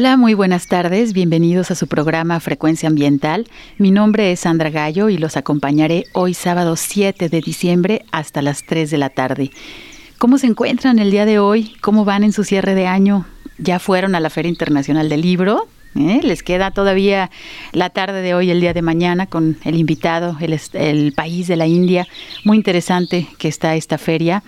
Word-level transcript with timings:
Hola, 0.00 0.16
muy 0.16 0.32
buenas 0.32 0.66
tardes. 0.66 1.12
Bienvenidos 1.12 1.70
a 1.70 1.74
su 1.74 1.86
programa 1.86 2.40
Frecuencia 2.40 2.88
Ambiental. 2.88 3.46
Mi 3.76 3.90
nombre 3.90 4.32
es 4.32 4.40
Sandra 4.40 4.70
Gallo 4.70 5.10
y 5.10 5.18
los 5.18 5.36
acompañaré 5.36 6.06
hoy 6.14 6.32
sábado 6.32 6.76
7 6.76 7.28
de 7.28 7.40
diciembre 7.42 8.06
hasta 8.10 8.40
las 8.40 8.64
3 8.64 8.90
de 8.90 8.96
la 8.96 9.10
tarde. 9.10 9.50
¿Cómo 10.16 10.38
se 10.38 10.46
encuentran 10.46 11.00
el 11.00 11.10
día 11.10 11.26
de 11.26 11.38
hoy? 11.38 11.74
¿Cómo 11.82 12.06
van 12.06 12.24
en 12.24 12.32
su 12.32 12.44
cierre 12.44 12.74
de 12.74 12.86
año? 12.86 13.26
¿Ya 13.58 13.78
fueron 13.78 14.14
a 14.14 14.20
la 14.20 14.30
Feria 14.30 14.48
Internacional 14.48 15.10
del 15.10 15.20
Libro? 15.20 15.68
¿Eh? 15.96 16.20
Les 16.22 16.44
queda 16.44 16.70
todavía 16.70 17.30
la 17.72 17.90
tarde 17.90 18.22
de 18.22 18.32
hoy, 18.32 18.50
el 18.50 18.60
día 18.60 18.72
de 18.72 18.80
mañana, 18.80 19.26
con 19.26 19.58
el 19.64 19.74
invitado, 19.74 20.36
el, 20.40 20.58
el, 20.74 21.12
país 21.12 21.48
de 21.48 21.56
la 21.56 21.66
India. 21.66 22.06
Muy 22.44 22.56
interesante 22.56 23.26
que 23.38 23.48
está 23.48 23.74
esta 23.74 23.98
feria. 23.98 24.44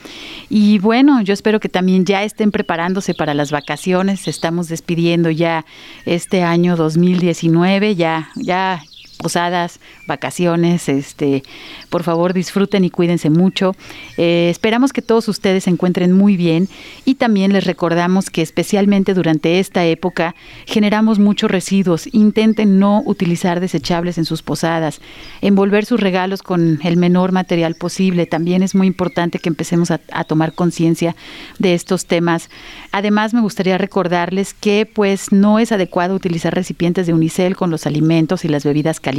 Y 0.48 0.78
bueno, 0.78 1.20
yo 1.20 1.34
espero 1.34 1.58
que 1.58 1.68
también 1.68 2.04
ya 2.04 2.22
estén 2.22 2.52
preparándose 2.52 3.12
para 3.12 3.34
las 3.34 3.50
vacaciones. 3.50 4.28
Estamos 4.28 4.68
despidiendo 4.68 5.30
ya 5.30 5.64
este 6.06 6.42
año 6.42 6.76
2019, 6.76 7.96
ya, 7.96 8.30
ya 8.36 8.82
posadas, 9.22 9.80
vacaciones, 10.06 10.88
este, 10.88 11.42
por 11.88 12.02
favor 12.02 12.34
disfruten 12.34 12.84
y 12.84 12.90
cuídense 12.90 13.30
mucho. 13.30 13.74
Eh, 14.18 14.48
esperamos 14.50 14.92
que 14.92 15.00
todos 15.00 15.28
ustedes 15.28 15.64
se 15.64 15.70
encuentren 15.70 16.12
muy 16.12 16.36
bien 16.36 16.68
y 17.04 17.14
también 17.14 17.52
les 17.52 17.64
recordamos 17.64 18.28
que 18.28 18.42
especialmente 18.42 19.14
durante 19.14 19.60
esta 19.60 19.86
época 19.86 20.34
generamos 20.66 21.18
muchos 21.18 21.50
residuos. 21.50 22.08
Intenten 22.12 22.78
no 22.78 23.02
utilizar 23.06 23.60
desechables 23.60 24.18
en 24.18 24.24
sus 24.24 24.42
posadas, 24.42 25.00
envolver 25.40 25.84
sus 25.84 26.00
regalos 26.00 26.42
con 26.42 26.80
el 26.82 26.96
menor 26.96 27.32
material 27.32 27.76
posible. 27.76 28.26
También 28.26 28.62
es 28.62 28.74
muy 28.74 28.86
importante 28.88 29.38
que 29.38 29.48
empecemos 29.48 29.90
a, 29.90 30.00
a 30.12 30.24
tomar 30.24 30.54
conciencia 30.54 31.14
de 31.58 31.74
estos 31.74 32.06
temas. 32.06 32.50
Además, 32.90 33.32
me 33.32 33.40
gustaría 33.40 33.78
recordarles 33.78 34.52
que 34.52 34.84
pues 34.92 35.32
no 35.32 35.60
es 35.60 35.70
adecuado 35.72 36.14
utilizar 36.14 36.54
recipientes 36.54 37.06
de 37.06 37.14
unicel 37.14 37.56
con 37.56 37.70
los 37.70 37.86
alimentos 37.86 38.44
y 38.44 38.48
las 38.48 38.64
bebidas 38.64 38.98
calientes 38.98 39.11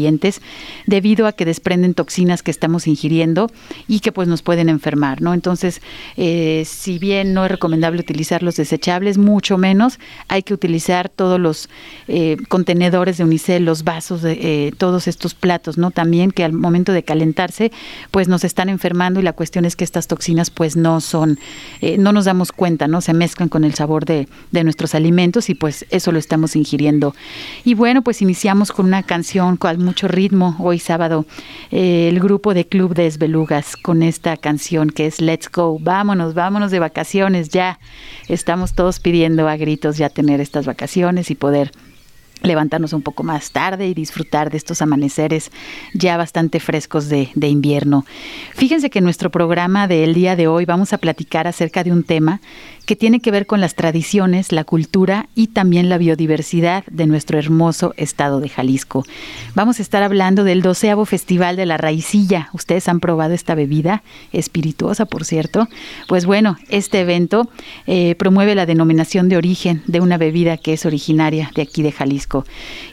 debido 0.85 1.27
a 1.27 1.33
que 1.33 1.45
desprenden 1.45 1.93
toxinas 1.93 2.43
que 2.43 2.51
estamos 2.51 2.87
ingiriendo 2.87 3.49
y 3.87 3.99
que 3.99 4.11
pues 4.11 4.27
nos 4.27 4.41
pueden 4.41 4.69
enfermar, 4.69 5.21
¿no? 5.21 5.33
Entonces, 5.33 5.81
eh, 6.17 6.63
si 6.65 6.99
bien 6.99 7.33
no 7.33 7.45
es 7.45 7.51
recomendable 7.51 7.99
utilizar 7.99 8.43
los 8.43 8.55
desechables, 8.55 9.17
mucho 9.17 9.57
menos 9.57 9.99
hay 10.27 10.43
que 10.43 10.53
utilizar 10.53 11.09
todos 11.09 11.39
los 11.39 11.69
eh, 12.07 12.37
contenedores 12.49 13.17
de 13.17 13.23
unicel, 13.23 13.65
los 13.65 13.83
vasos, 13.83 14.21
de, 14.21 14.33
eh, 14.41 14.71
todos 14.77 15.07
estos 15.07 15.33
platos, 15.33 15.77
¿no? 15.77 15.91
También 15.91 16.31
que 16.31 16.43
al 16.43 16.53
momento 16.53 16.91
de 16.91 17.03
calentarse, 17.03 17.71
pues 18.11 18.27
nos 18.27 18.43
están 18.43 18.69
enfermando 18.69 19.19
y 19.19 19.23
la 19.23 19.33
cuestión 19.33 19.65
es 19.65 19.75
que 19.75 19.83
estas 19.83 20.07
toxinas 20.07 20.49
pues 20.49 20.75
no 20.75 21.01
son, 21.01 21.39
no 21.97 22.11
nos 22.11 22.25
damos 22.25 22.51
cuenta, 22.51 22.87
¿no? 22.87 23.01
Se 23.01 23.13
mezclan 23.13 23.49
con 23.49 23.63
el 23.63 23.73
sabor 23.73 24.05
de, 24.05 24.27
de 24.51 24.63
nuestros 24.63 24.95
alimentos 24.95 25.49
y 25.49 25.55
pues 25.55 25.85
eso 25.89 26.11
lo 26.11 26.19
estamos 26.19 26.55
ingiriendo. 26.55 27.15
Y 27.63 27.73
bueno, 27.73 28.01
pues 28.01 28.21
iniciamos 28.21 28.71
con 28.71 28.85
una 28.85 29.03
canción 29.03 29.57
mucho 29.83 30.07
ritmo 30.07 30.55
hoy 30.59 30.79
sábado 30.79 31.25
eh, 31.71 32.09
el 32.09 32.19
grupo 32.19 32.53
de 32.53 32.67
Club 32.67 32.95
de 32.95 33.05
Esbelugas 33.05 33.75
con 33.75 34.01
esta 34.01 34.37
canción 34.37 34.89
que 34.89 35.05
es 35.05 35.21
Let's 35.21 35.49
Go. 35.51 35.77
Vámonos, 35.79 36.33
vámonos 36.33 36.71
de 36.71 36.79
vacaciones 36.79 37.49
ya. 37.49 37.79
Estamos 38.27 38.73
todos 38.73 38.99
pidiendo 38.99 39.47
a 39.47 39.57
gritos 39.57 39.97
ya 39.97 40.09
tener 40.09 40.41
estas 40.41 40.65
vacaciones 40.65 41.29
y 41.29 41.35
poder 41.35 41.71
levantarnos 42.43 42.93
un 42.93 43.01
poco 43.01 43.23
más 43.23 43.51
tarde 43.51 43.87
y 43.87 43.93
disfrutar 43.93 44.49
de 44.51 44.57
estos 44.57 44.81
amaneceres 44.81 45.51
ya 45.93 46.17
bastante 46.17 46.59
frescos 46.59 47.09
de, 47.09 47.29
invierno. 47.47 48.05
Fíjense 48.53 48.89
que 48.89 48.99
en 48.99 49.05
nuestro 49.05 49.29
programa 49.29 49.87
del 49.87 50.13
día 50.13 50.35
de 50.35 50.47
hoy 50.47 50.65
vamos 50.65 50.93
a 50.93 50.97
platicar 50.97 51.47
acerca 51.47 51.83
de 51.83 51.91
un 51.91 52.03
tema 52.03 52.41
que 52.85 52.95
tiene 52.95 53.21
que 53.21 53.31
ver 53.31 53.45
con 53.45 53.61
las 53.61 53.75
tradiciones, 53.75 54.51
la 54.51 54.63
cultura 54.65 55.29
y 55.35 55.47
también 55.47 55.87
la 55.87 55.97
biodiversidad 55.97 56.83
de 56.87 57.05
nuestro 57.05 57.37
hermoso 57.39 57.93
estado 57.95 58.39
de 58.39 58.49
Jalisco. 58.49 59.05
Vamos 59.55 59.79
a 59.79 59.81
estar 59.81 60.03
hablando 60.03 60.43
del 60.43 60.61
doceavo 60.61 61.05
Festival 61.05 61.55
de 61.55 61.65
la 61.65 61.77
Raicilla. 61.77 62.49
¿Ustedes 62.53 62.89
han 62.89 62.99
probado 62.99 63.33
esta 63.33 63.55
bebida 63.55 64.03
espirituosa, 64.33 65.05
por 65.05 65.23
cierto? 65.23 65.67
Pues 66.07 66.25
bueno, 66.25 66.57
este 66.69 67.01
evento 67.01 67.49
eh, 67.87 68.15
promueve 68.15 68.55
la 68.55 68.65
denominación 68.65 69.29
de 69.29 69.37
origen 69.37 69.81
de 69.87 70.01
una 70.01 70.17
bebida 70.17 70.57
que 70.57 70.73
es 70.73 70.85
originaria 70.85 71.51
de 71.55 71.61
aquí 71.61 71.83
de 71.83 71.91
Jalisco. 71.91 72.32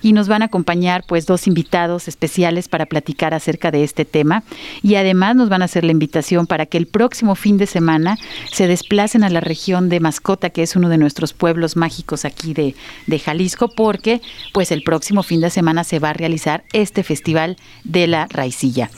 Y 0.02 0.12
nos 0.12 0.28
van 0.28 0.42
a 0.42 0.46
acompañar 0.46 1.04
pues 1.06 1.26
dos 1.26 1.46
invitados 1.46 2.08
especiales 2.08 2.68
para 2.68 2.86
platicar 2.86 3.34
acerca 3.34 3.70
de 3.70 3.84
este 3.84 4.04
tema 4.04 4.42
y 4.82 4.94
además 4.96 5.36
nos 5.36 5.48
van 5.48 5.62
a 5.62 5.66
hacer 5.66 5.84
la 5.84 5.92
invitación 5.92 6.46
para 6.46 6.66
que 6.66 6.78
el 6.78 6.86
próximo 6.86 7.34
fin 7.34 7.56
de 7.56 7.66
semana 7.66 8.18
se 8.52 8.66
desplacen 8.66 9.24
a 9.24 9.30
la 9.30 9.40
región 9.40 9.88
de 9.88 10.00
Mascota, 10.00 10.50
que 10.50 10.62
es 10.62 10.76
uno 10.76 10.88
de 10.88 10.98
nuestros 10.98 11.32
pueblos 11.32 11.76
mágicos 11.76 12.24
aquí 12.24 12.54
de, 12.54 12.74
de 13.06 13.18
Jalisco, 13.18 13.68
porque 13.68 14.20
pues 14.52 14.72
el 14.72 14.82
próximo 14.82 15.22
fin 15.22 15.40
de 15.40 15.50
semana 15.50 15.84
se 15.84 15.98
va 15.98 16.10
a 16.10 16.14
realizar 16.14 16.64
este 16.72 17.02
Festival 17.02 17.56
de 17.84 18.06
la 18.06 18.26
Raicilla. 18.28 18.90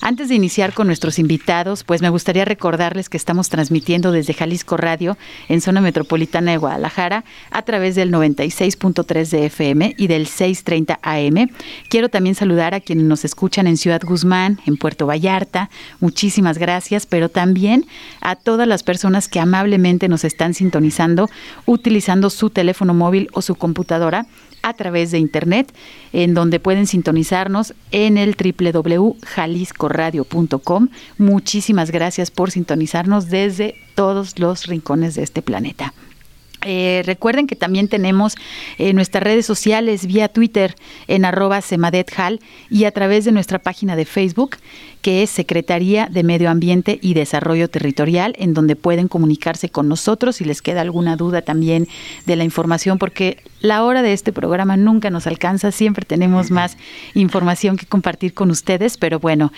Antes 0.00 0.28
de 0.28 0.34
iniciar 0.34 0.72
con 0.72 0.86
nuestros 0.86 1.18
invitados, 1.18 1.84
pues 1.84 2.02
me 2.02 2.10
gustaría 2.10 2.44
recordarles 2.44 3.08
que 3.08 3.16
estamos 3.16 3.48
transmitiendo 3.48 4.12
desde 4.12 4.34
Jalisco 4.34 4.76
Radio 4.76 5.16
en 5.48 5.60
zona 5.60 5.80
metropolitana 5.80 6.52
de 6.52 6.58
Guadalajara 6.58 7.24
a 7.50 7.62
través 7.62 7.94
del 7.94 8.12
96.3 8.12 9.30
de 9.30 9.46
FM 9.46 9.85
y 9.96 10.06
del 10.06 10.26
630 10.26 10.98
AM. 11.02 11.50
Quiero 11.88 12.08
también 12.08 12.34
saludar 12.34 12.74
a 12.74 12.80
quienes 12.80 13.04
nos 13.04 13.24
escuchan 13.24 13.66
en 13.66 13.76
Ciudad 13.76 14.00
Guzmán, 14.02 14.60
en 14.66 14.76
Puerto 14.76 15.06
Vallarta. 15.06 15.70
Muchísimas 16.00 16.58
gracias, 16.58 17.06
pero 17.06 17.28
también 17.28 17.86
a 18.20 18.36
todas 18.36 18.66
las 18.66 18.82
personas 18.82 19.28
que 19.28 19.40
amablemente 19.40 20.08
nos 20.08 20.24
están 20.24 20.54
sintonizando 20.54 21.28
utilizando 21.66 22.30
su 22.30 22.50
teléfono 22.50 22.94
móvil 22.94 23.28
o 23.32 23.42
su 23.42 23.54
computadora 23.54 24.26
a 24.62 24.72
través 24.74 25.10
de 25.12 25.18
internet, 25.18 25.72
en 26.12 26.34
donde 26.34 26.58
pueden 26.58 26.86
sintonizarnos 26.86 27.74
en 27.92 28.18
el 28.18 28.34
www.jaliscoradio.com. 28.34 30.88
Muchísimas 31.18 31.92
gracias 31.92 32.32
por 32.32 32.50
sintonizarnos 32.50 33.30
desde 33.30 33.76
todos 33.94 34.38
los 34.38 34.66
rincones 34.66 35.14
de 35.14 35.22
este 35.22 35.40
planeta. 35.42 35.94
Eh, 36.66 37.02
recuerden 37.06 37.46
que 37.46 37.54
también 37.54 37.86
tenemos 37.88 38.34
eh, 38.78 38.92
nuestras 38.92 39.22
redes 39.22 39.46
sociales 39.46 40.06
vía 40.06 40.28
Twitter 40.28 40.74
en 41.06 41.24
arroba 41.24 41.60
semadethal 41.60 42.40
y 42.70 42.84
a 42.84 42.90
través 42.90 43.24
de 43.24 43.30
nuestra 43.30 43.60
página 43.60 43.94
de 43.94 44.04
Facebook 44.04 44.56
que 45.06 45.22
es 45.22 45.30
Secretaría 45.30 46.08
de 46.10 46.24
Medio 46.24 46.50
Ambiente 46.50 46.98
y 47.00 47.14
Desarrollo 47.14 47.70
Territorial, 47.70 48.34
en 48.38 48.54
donde 48.54 48.74
pueden 48.74 49.06
comunicarse 49.06 49.68
con 49.68 49.88
nosotros 49.88 50.34
si 50.34 50.44
les 50.44 50.62
queda 50.62 50.80
alguna 50.80 51.14
duda 51.14 51.42
también 51.42 51.86
de 52.24 52.34
la 52.34 52.42
información, 52.42 52.98
porque 52.98 53.40
la 53.60 53.84
hora 53.84 54.02
de 54.02 54.12
este 54.12 54.32
programa 54.32 54.76
nunca 54.76 55.10
nos 55.10 55.28
alcanza, 55.28 55.70
siempre 55.70 56.04
tenemos 56.04 56.50
más 56.50 56.76
información 57.14 57.76
que 57.76 57.86
compartir 57.86 58.34
con 58.34 58.50
ustedes, 58.50 58.96
pero 58.96 59.20
bueno, 59.20 59.52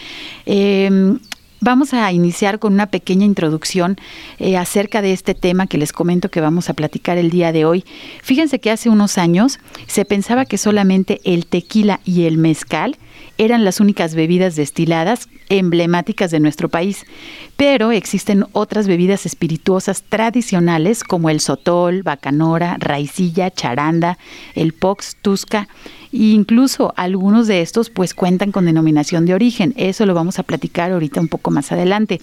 eh, 0.45 1.17
Vamos 1.61 1.93
a 1.93 2.11
iniciar 2.13 2.61
con 2.61 2.73
una 2.73 2.87
pequeña 2.87 3.25
introducción 3.25 3.97
eh, 4.39 4.57
acerca 4.57 5.03
de 5.03 5.13
este 5.13 5.35
tema 5.35 5.67
que 5.67 5.77
les 5.77 5.93
comento 5.93 6.31
que 6.31 6.41
vamos 6.41 6.71
a 6.71 6.75
platicar 6.75 7.19
el 7.19 7.31
día 7.31 7.51
de 7.51 7.65
hoy. 7.65 7.85
Fíjense 8.23 8.61
que 8.61 8.71
hace 8.71 8.89
unos 8.89 9.19
años 9.19 9.59
se 9.89 10.05
pensaba 10.05 10.45
que 10.45 10.57
solamente 10.57 11.21
el 11.25 11.47
tequila 11.47 11.99
y 12.05 12.25
el 12.25 12.39
mezcal 12.39 12.97
eran 13.39 13.65
las 13.65 13.81
únicas 13.81 14.15
bebidas 14.15 14.55
destiladas 14.55 15.29
emblemáticas 15.49 16.31
de 16.31 16.41
nuestro 16.41 16.69
país, 16.69 17.05
pero 17.57 17.93
existen 17.93 18.45
otras 18.53 18.87
bebidas 18.87 19.27
espirituosas 19.27 20.03
tradicionales 20.03 21.05
como 21.05 21.31
el 21.31 21.41
sotol, 21.41 22.03
bacanora, 22.03 22.77
raicilla, 22.79 23.51
charanda, 23.51 24.19
el 24.55 24.73
pox, 24.73 25.17
tusca 25.23 25.69
incluso 26.13 26.93
algunos 26.97 27.47
de 27.47 27.61
estos 27.61 27.91
pues 27.91 28.15
cuentan 28.15 28.53
con 28.53 28.65
denominación 28.65 29.27
de 29.27 29.35
origen. 29.35 29.75
Eso 29.77 30.07
lo 30.07 30.15
vamos 30.15 30.39
a 30.39 30.43
platicar 30.43 30.93
ahorita 30.93 31.21
un 31.21 31.29
poco 31.29 31.51
más 31.51 31.73
adelante. 31.73 32.21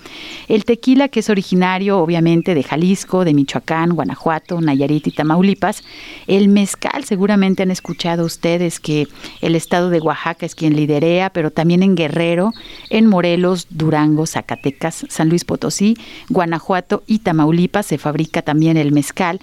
El 0.48 0.66
tequila 0.66 1.10
que 1.10 1.20
es 1.20 1.30
originario 1.30 2.00
obviamente 2.00 2.56
de 2.56 2.64
Jalisco, 2.64 3.26
de 3.26 3.34
Michoacán, 3.34 3.92
Guanajuato, 3.92 4.60
Nayarit 4.62 5.08
y 5.08 5.12
Tamaulipas. 5.12 5.84
El 6.28 6.50
mezcal 6.50 7.04
seguramente 7.04 7.64
han 7.64 7.72
escuchado 7.72 8.26
ustedes 8.26 8.80
que 8.80 9.08
el 9.42 9.56
estado 9.56 9.90
de 9.90 10.00
Oaxaca 10.00 10.46
es 10.46 10.56
quien 10.56 10.76
liderea, 10.76 11.30
pero 11.30 11.52
también 11.52 11.84
en 11.84 11.96
Guerrero, 11.96 12.54
en 12.90 13.08
Morelos, 13.16 13.68
Durango, 13.70 14.26
Zacatecas, 14.26 15.06
San 15.08 15.30
Luis 15.30 15.46
Potosí, 15.46 15.96
Guanajuato 16.28 17.02
y 17.08 17.20
Tamaulipas 17.20 17.86
se 17.86 17.98
fabrica 17.98 18.42
también 18.42 18.76
el 18.76 18.92
mezcal. 18.92 19.40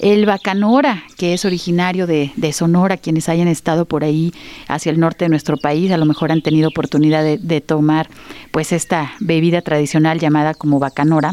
El 0.00 0.26
bacanora, 0.26 1.04
que 1.16 1.32
es 1.32 1.44
originario 1.44 2.08
de, 2.08 2.32
de 2.34 2.52
Sonora, 2.52 2.96
quienes 2.96 3.28
hayan 3.28 3.46
estado 3.46 3.84
por 3.84 4.02
ahí 4.02 4.32
hacia 4.66 4.90
el 4.90 4.98
norte 4.98 5.26
de 5.26 5.28
nuestro 5.28 5.56
país, 5.56 5.92
a 5.92 5.98
lo 5.98 6.04
mejor 6.04 6.32
han 6.32 6.42
tenido 6.42 6.68
oportunidad 6.68 7.22
de, 7.22 7.38
de 7.38 7.60
tomar 7.60 8.08
pues 8.50 8.72
esta 8.72 9.12
bebida 9.20 9.62
tradicional 9.62 10.18
llamada 10.18 10.54
como 10.54 10.80
bacanora 10.80 11.32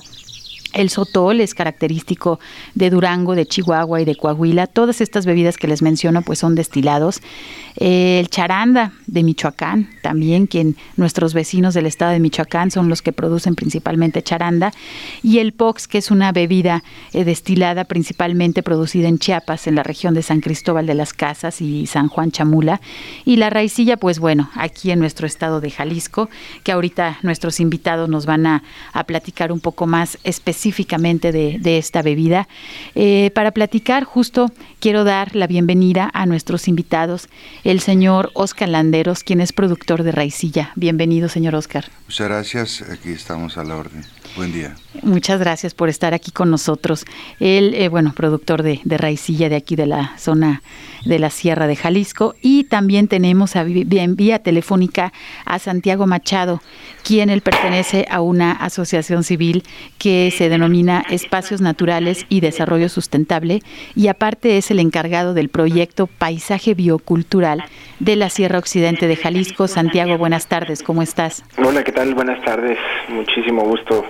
El 0.73 0.91
sotol 0.91 1.41
es 1.41 1.55
característico 1.55 2.39
de 2.75 2.91
Durango, 2.91 3.33
de 3.33 3.47
Chihuahua 3.47 4.01
y 4.01 4.05
de 4.05 4.15
Coahuila. 4.15 4.67
Todas 4.67 5.01
estas 5.01 5.25
bebidas 5.25 5.57
que 5.57 5.67
les 5.67 5.81
menciono 5.81 6.21
pues 6.21 6.37
son 6.39 6.53
destilados. 6.53 7.21
El 7.75 8.29
charanda 8.29 8.93
de 9.07 9.23
Michoacán, 9.23 9.89
también 10.03 10.45
quien 10.45 10.75
nuestros 10.95 11.33
vecinos 11.33 11.73
del 11.73 11.87
estado 11.87 12.11
de 12.11 12.19
Michoacán 12.19 12.69
son 12.69 12.87
los 12.87 13.01
que 13.01 13.13
producen 13.13 13.55
principalmente 13.55 14.21
charanda. 14.21 14.71
Y 15.23 15.39
el 15.39 15.53
pox, 15.53 15.87
que 15.87 15.97
es 15.97 16.11
una 16.11 16.31
bebida 16.31 16.83
eh, 17.13 17.23
destilada 17.23 17.85
principalmente 17.85 18.61
producida 18.61 19.07
en 19.07 19.17
Chiapas, 19.17 19.65
en 19.65 19.73
la 19.73 19.83
región 19.83 20.13
de 20.13 20.21
San 20.21 20.39
Cristóbal 20.39 20.85
de 20.85 20.93
las 20.93 21.13
Casas 21.13 21.61
y 21.61 21.87
San 21.87 22.09
Juan 22.09 22.31
Chamula. 22.31 22.79
Y 23.25 23.37
la 23.37 23.49
raicilla, 23.49 23.97
pues 23.97 24.19
bueno, 24.19 24.51
aquí 24.53 24.91
en 24.91 24.99
nuestro 24.99 25.25
estado 25.25 25.61
de 25.61 25.71
Jalisco, 25.71 26.29
que 26.63 26.73
ahorita 26.73 27.17
nuestros 27.23 27.59
invitados 27.59 28.07
nos 28.07 28.27
van 28.27 28.45
a, 28.45 28.63
a 28.93 29.03
platicar 29.05 29.51
un 29.51 29.61
poco 29.61 29.87
más 29.87 30.19
específicamente 30.23 30.58
específicamente 30.59 31.31
de, 31.31 31.77
esta 31.77 32.01
bebida. 32.01 32.49
Eh, 32.93 33.31
para 33.33 33.51
platicar, 33.51 34.03
justo 34.03 34.51
quiero 34.81 35.05
dar 35.05 35.33
la 35.33 35.47
bienvenida 35.47 36.09
a 36.13 36.25
nuestros 36.25 36.67
invitados, 36.67 37.29
el 37.63 37.79
señor 37.79 38.31
Oscar 38.33 38.67
Landeros, 38.67 39.23
quien 39.23 39.39
es 39.39 39.53
productor 39.53 40.03
de 40.03 40.11
Raicilla. 40.11 40.73
Bienvenido, 40.75 41.29
señor 41.29 41.55
Oscar. 41.55 41.85
Muchas 42.07 42.27
gracias, 42.27 42.81
aquí 42.81 43.11
estamos 43.11 43.57
a 43.57 43.63
la 43.63 43.77
orden. 43.77 44.03
Buen 44.35 44.51
día. 44.51 44.75
Muchas 45.01 45.39
gracias 45.39 45.73
por 45.73 45.87
estar 45.87 46.13
aquí 46.13 46.31
con 46.31 46.51
nosotros. 46.51 47.05
Él, 47.39 47.73
eh, 47.73 47.87
bueno, 47.87 48.13
productor 48.13 48.61
de, 48.61 48.81
de 48.83 48.97
Raicilla 48.97 49.49
de 49.49 49.55
aquí 49.55 49.75
de 49.75 49.85
la 49.85 50.17
zona 50.17 50.61
de 51.05 51.19
la 51.19 51.29
Sierra 51.29 51.67
de 51.67 51.75
Jalisco. 51.75 52.35
Y 52.41 52.65
también 52.65 53.07
tenemos 53.07 53.55
a, 53.55 53.61
en 53.61 54.15
vía 54.15 54.39
telefónica 54.39 55.13
a 55.45 55.59
Santiago 55.59 56.05
Machado, 56.05 56.61
quien 57.03 57.29
él 57.29 57.41
pertenece 57.41 58.05
a 58.09 58.21
una 58.21 58.51
asociación 58.51 59.23
civil 59.23 59.63
que 59.97 60.33
se 60.35 60.48
denomina 60.49 61.03
Espacios 61.09 61.61
Naturales 61.61 62.25
y 62.29 62.41
Desarrollo 62.41 62.89
Sustentable 62.89 63.61
y 63.95 64.07
aparte 64.07 64.57
es 64.57 64.71
el 64.71 64.79
encargado 64.79 65.33
del 65.33 65.49
proyecto 65.49 66.07
Paisaje 66.07 66.73
Biocultural 66.73 67.63
de 67.99 68.15
la 68.15 68.29
Sierra 68.29 68.59
Occidente 68.59 69.07
de 69.07 69.15
Jalisco. 69.15 69.67
Santiago, 69.67 70.17
buenas 70.17 70.47
tardes, 70.47 70.83
¿cómo 70.83 71.01
estás? 71.01 71.43
Hola, 71.57 71.83
¿qué 71.83 71.91
tal? 71.91 72.13
Buenas 72.13 72.43
tardes, 72.43 72.77
muchísimo 73.09 73.63
gusto 73.63 74.05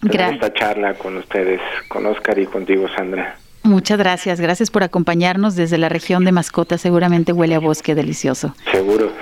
tener 0.00 0.34
esta 0.34 0.52
charla 0.52 0.94
con 0.94 1.16
ustedes, 1.16 1.60
con 1.88 2.06
Oscar 2.06 2.38
y 2.38 2.46
contigo, 2.46 2.88
Sandra. 2.96 3.36
Muchas 3.64 3.96
gracias, 3.96 4.40
gracias 4.40 4.70
por 4.72 4.82
acompañarnos 4.82 5.54
desde 5.54 5.78
la 5.78 5.88
región 5.88 6.24
de 6.24 6.32
Mascota, 6.32 6.78
seguramente 6.78 7.32
huele 7.32 7.54
a 7.54 7.60
bosque 7.60 7.94
delicioso. 7.94 8.54
Seguro. 8.72 9.12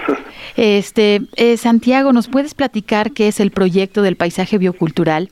Este, 0.56 1.20
eh, 1.36 1.56
Santiago, 1.58 2.12
¿nos 2.12 2.28
puedes 2.28 2.54
platicar 2.54 3.12
qué 3.12 3.28
es 3.28 3.38
el 3.38 3.50
proyecto 3.50 4.02
del 4.02 4.16
paisaje 4.16 4.56
biocultural? 4.56 5.30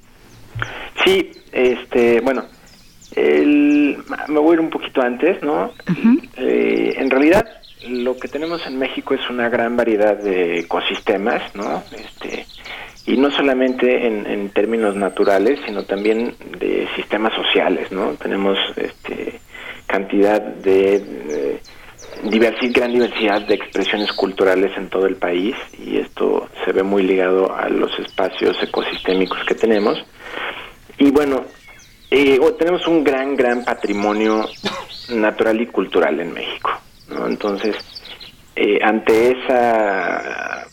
Sí, 1.05 1.31
este, 1.53 2.21
bueno, 2.21 2.45
el, 3.15 3.99
me 4.29 4.39
voy 4.39 4.51
a 4.51 4.55
ir 4.55 4.61
un 4.61 4.71
poquito 4.71 5.03
antes, 5.03 5.43
¿no? 5.43 5.73
Eh, 6.37 6.95
en 6.97 7.11
realidad, 7.11 7.47
lo 7.89 8.17
que 8.17 8.29
tenemos 8.29 8.67
en 8.67 8.79
México 8.79 9.15
es 9.15 9.31
una 9.31 9.49
gran 9.49 9.77
variedad 9.77 10.17
de 10.17 10.61
ecosistemas, 10.61 11.55
¿no? 11.55 11.83
Este, 11.93 12.47
y 13.07 13.17
no 13.17 13.31
solamente 13.31 14.07
en, 14.07 14.51
términos 14.51 14.95
naturales, 14.97 15.61
sino 15.65 15.85
también 15.85 16.35
de 16.59 16.87
sistemas 16.97 17.33
sociales, 17.35 17.91
¿no? 17.91 18.11
Tenemos 18.15 18.59
este, 18.77 19.41
cantidad 19.87 20.41
de, 20.41 21.61
gran 22.71 22.93
diversidad 22.93 23.43
de 23.43 23.55
expresiones 23.55 24.13
culturales 24.13 24.77
en 24.77 24.89
todo 24.89 25.07
el 25.07 25.17
país 25.17 25.55
y 25.79 25.99
esto 25.99 26.49
se 26.65 26.73
ve 26.73 26.83
muy 26.83 27.03
ligado 27.03 27.55
a 27.55 27.69
los 27.69 27.97
espacios 27.99 28.63
ecosistémicos 28.63 29.39
que 29.47 29.55
tenemos. 29.55 30.05
Y 30.99 31.11
bueno, 31.11 31.45
eh, 32.11 32.39
tenemos 32.59 32.87
un 32.87 33.05
gran, 33.05 33.37
gran 33.37 33.65
patrimonio 33.65 34.47
natural 35.11 35.61
y 35.61 35.67
cultural 35.67 36.21
en 36.21 36.33
México, 36.33 36.71
¿no? 37.09 37.27
Entonces, 37.27 37.77
eh, 38.57 38.79
ante 38.83 39.33
esa 39.33 40.67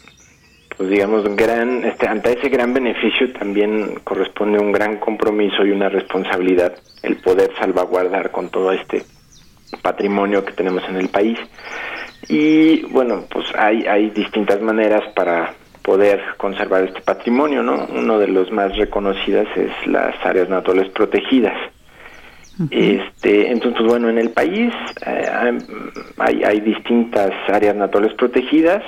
pues 0.77 0.89
digamos, 0.89 1.23
gran, 1.35 1.85
este, 1.85 2.07
ante 2.07 2.37
ese 2.37 2.49
gran 2.49 2.73
beneficio 2.73 3.31
también 3.33 3.99
corresponde 4.03 4.59
un 4.59 4.71
gran 4.71 4.97
compromiso 4.97 5.65
y 5.65 5.71
una 5.71 5.87
responsabilidad 5.87 6.75
el 7.01 7.17
poder 7.17 7.51
salvaguardar 7.57 8.31
con 8.31 8.49
todo 8.49 8.71
este 8.73 9.03
patrimonio 9.81 10.43
que 10.43 10.53
tenemos 10.53 10.83
en 10.89 10.97
el 10.97 11.09
país. 11.09 11.39
Y 12.27 12.83
bueno, 12.87 13.25
pues 13.31 13.45
hay, 13.57 13.85
hay 13.85 14.09
distintas 14.09 14.61
maneras 14.61 15.03
para 15.15 15.53
poder 15.85 16.19
conservar 16.37 16.83
este 16.83 17.01
patrimonio, 17.01 17.61
¿no? 17.61 17.85
Uno 17.93 18.17
de 18.17 18.27
los 18.27 18.51
más 18.51 18.75
reconocidas 18.75 19.47
es 19.55 19.71
las 19.85 20.15
áreas 20.25 20.49
naturales 20.49 20.91
protegidas. 20.91 21.55
Este, 22.71 23.51
entonces, 23.51 23.79
pues, 23.79 23.91
bueno, 23.91 24.09
en 24.09 24.17
el 24.17 24.29
país 24.31 24.73
eh, 25.05 25.59
hay, 26.17 26.43
hay 26.43 26.59
distintas 26.61 27.31
áreas 27.49 27.75
naturales 27.75 28.13
protegidas 28.13 28.81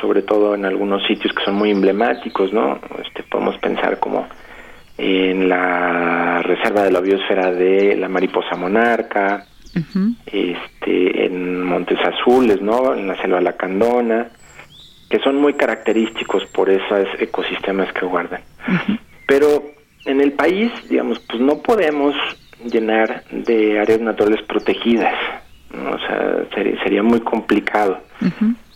sobre 0.00 0.22
todo 0.22 0.54
en 0.54 0.64
algunos 0.64 1.04
sitios 1.06 1.34
que 1.34 1.44
son 1.44 1.54
muy 1.54 1.70
emblemáticos, 1.70 2.52
¿no? 2.52 2.78
Este, 3.04 3.22
podemos 3.24 3.56
pensar 3.58 3.98
como 3.98 4.26
en 4.96 5.48
la 5.48 6.42
reserva 6.42 6.84
de 6.84 6.90
la 6.90 7.00
biosfera 7.00 7.52
de 7.52 7.96
la 7.96 8.08
mariposa 8.08 8.56
monarca, 8.56 9.44
este, 10.26 11.26
en 11.26 11.62
Montes 11.62 11.98
Azules, 12.00 12.60
¿no? 12.60 12.94
En 12.94 13.06
la 13.06 13.20
selva 13.20 13.40
lacandona, 13.40 14.28
que 15.08 15.18
son 15.20 15.36
muy 15.36 15.54
característicos 15.54 16.44
por 16.46 16.68
esos 16.70 17.08
ecosistemas 17.18 17.92
que 17.92 18.04
guardan. 18.04 18.42
Pero 19.26 19.62
en 20.04 20.20
el 20.20 20.32
país, 20.32 20.70
digamos, 20.88 21.18
pues 21.20 21.40
no 21.40 21.58
podemos 21.58 22.14
llenar 22.64 23.24
de 23.30 23.78
áreas 23.78 24.00
naturales 24.00 24.42
protegidas, 24.46 25.14
o 25.72 25.98
sea, 25.98 26.44
sería, 26.82 27.02
muy 27.02 27.20
complicado. 27.20 28.00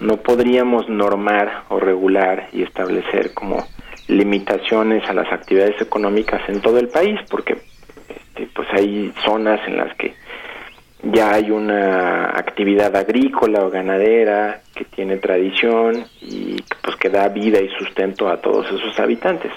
No 0.00 0.16
podríamos 0.18 0.88
normar 0.88 1.64
o 1.68 1.80
regular 1.80 2.48
y 2.52 2.62
establecer 2.62 3.32
como 3.34 3.66
limitaciones 4.08 5.08
a 5.08 5.14
las 5.14 5.32
actividades 5.32 5.80
económicas 5.80 6.42
en 6.48 6.60
todo 6.60 6.78
el 6.78 6.88
país, 6.88 7.18
porque 7.30 7.56
este, 8.08 8.48
pues 8.54 8.68
hay 8.72 9.12
zonas 9.24 9.60
en 9.66 9.76
las 9.78 9.94
que 9.96 10.14
ya 11.02 11.34
hay 11.34 11.50
una 11.50 12.26
actividad 12.36 12.94
agrícola 12.94 13.64
o 13.64 13.70
ganadera 13.70 14.62
que 14.74 14.84
tiene 14.84 15.16
tradición 15.16 16.04
y 16.20 16.56
pues 16.82 16.96
que 16.96 17.08
da 17.08 17.28
vida 17.28 17.60
y 17.60 17.68
sustento 17.78 18.28
a 18.28 18.40
todos 18.40 18.66
esos 18.66 18.98
habitantes. 18.98 19.52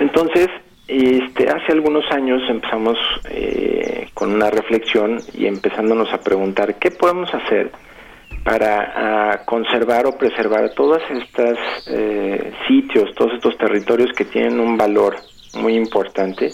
Entonces, 0.00 0.48
este, 0.88 1.48
hace 1.48 1.72
algunos 1.72 2.04
años 2.10 2.42
empezamos 2.48 2.98
eh, 3.30 4.08
con 4.12 4.34
una 4.34 4.50
reflexión 4.50 5.20
y 5.34 5.46
empezándonos 5.46 6.12
a 6.12 6.20
preguntar 6.20 6.78
qué 6.80 6.90
podemos 6.90 7.32
hacer 7.32 7.70
para 8.42 9.42
conservar 9.44 10.06
o 10.06 10.16
preservar 10.16 10.70
todos 10.70 11.00
estos 11.10 11.58
eh, 11.88 12.52
sitios, 12.66 13.14
todos 13.14 13.34
estos 13.34 13.56
territorios 13.58 14.10
que 14.16 14.24
tienen 14.24 14.58
un 14.58 14.76
valor 14.76 15.16
muy 15.54 15.74
importante, 15.74 16.50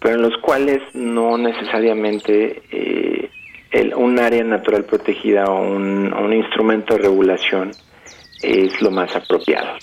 pero 0.00 0.14
en 0.14 0.22
los 0.22 0.36
cuales 0.38 0.82
no 0.94 1.36
necesariamente 1.38 2.62
eh, 2.70 3.30
un 3.96 4.18
área 4.18 4.44
natural 4.44 4.84
protegida 4.84 5.44
o 5.46 5.60
un, 5.60 6.12
un, 6.12 6.32
instrumento 6.32 6.94
de 6.94 7.02
regulación 7.02 7.72
es 8.42 8.80
lo 8.80 8.90
más 8.90 9.14
apropiado. 9.14 9.76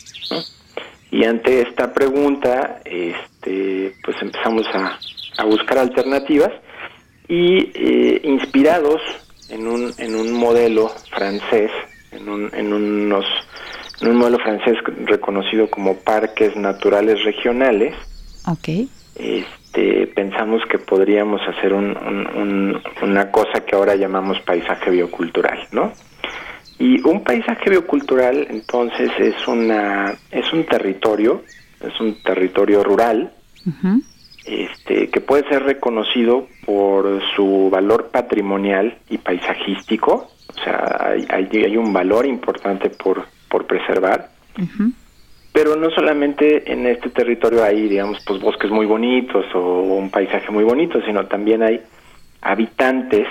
Y 1.11 1.23
ante 1.23 1.61
esta 1.61 1.93
pregunta, 1.93 2.81
este, 2.83 3.93
pues 4.03 4.17
empezamos 4.21 4.65
a, 4.73 4.99
buscar 5.45 5.77
alternativas 5.77 6.51
y 7.27 7.69
eh, 7.73 8.21
inspirados 8.23 9.01
en 9.49 9.67
un, 9.67 9.93
en 9.97 10.15
un 10.15 10.31
modelo 10.31 10.89
francés, 11.11 11.71
en 12.11 12.29
un, 12.29 12.49
en 12.55 12.71
unos, 12.71 13.25
en 14.01 14.09
un 14.09 14.17
modelo 14.17 14.39
francés 14.39 14.77
reconocido 15.05 15.69
como 15.69 15.97
parques 15.97 16.55
naturales 16.55 17.23
regionales. 17.25 17.93
Okay. 18.47 18.87
Este, 19.15 19.64
pensamos 20.15 20.61
que 20.69 20.77
podríamos 20.77 21.41
hacer 21.47 21.73
un, 21.73 22.81
una 23.01 23.31
cosa 23.31 23.61
que 23.65 23.75
ahora 23.75 23.95
llamamos 23.95 24.39
paisaje 24.41 24.89
biocultural, 24.89 25.67
¿no? 25.71 25.91
Y 26.77 27.01
un 27.07 27.23
paisaje 27.23 27.69
biocultural, 27.69 28.47
entonces, 28.49 29.09
es 29.17 29.47
una 29.47 30.13
es 30.31 30.51
un 30.51 30.65
territorio, 30.65 31.43
es 31.79 31.99
un 31.99 32.21
territorio 32.21 32.83
rural, 32.83 33.31
este, 34.45 35.09
que 35.09 35.21
puede 35.21 35.47
ser 35.47 35.63
reconocido 35.63 36.47
por 36.65 37.21
su 37.35 37.69
valor 37.71 38.09
patrimonial 38.11 38.97
y 39.09 39.17
paisajístico, 39.17 40.29
o 40.47 40.63
sea, 40.63 41.13
hay, 41.29 41.47
hay, 41.51 41.77
un 41.77 41.91
valor 41.91 42.25
importante 42.25 42.89
por, 42.89 43.25
por 43.49 43.65
preservar. 43.65 44.29
Pero 45.55 45.77
no 45.77 45.89
solamente 45.89 46.69
en 46.69 46.85
este 46.85 47.09
territorio 47.09 47.63
hay, 47.63 47.87
digamos, 47.87 48.21
pues 48.27 48.41
bosques 48.41 48.69
muy 48.69 48.85
bonitos 48.85 49.45
o 49.55 49.83
un 49.83 50.11
paisaje 50.11 50.51
muy 50.51 50.65
bonito, 50.65 50.99
sino 51.05 51.27
también 51.27 51.63
hay 51.63 51.79
habitantes 52.41 53.25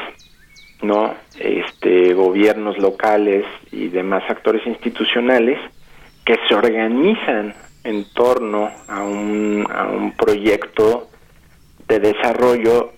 no 0.81 1.15
este 1.39 2.15
gobiernos 2.15 2.79
locales 2.79 3.45
y 3.71 3.89
demás 3.89 4.23
actores 4.31 4.67
institucionales 4.67 5.59
que 6.25 6.39
se 6.49 6.55
organizan 6.55 7.55
en 7.85 8.07
torno 8.15 8.71
a 8.89 9.05
un, 9.05 9.67
a 9.71 9.89
un 9.89 10.13
proyecto 10.13 11.11
de 11.87 12.01
desarrollo 12.01 12.93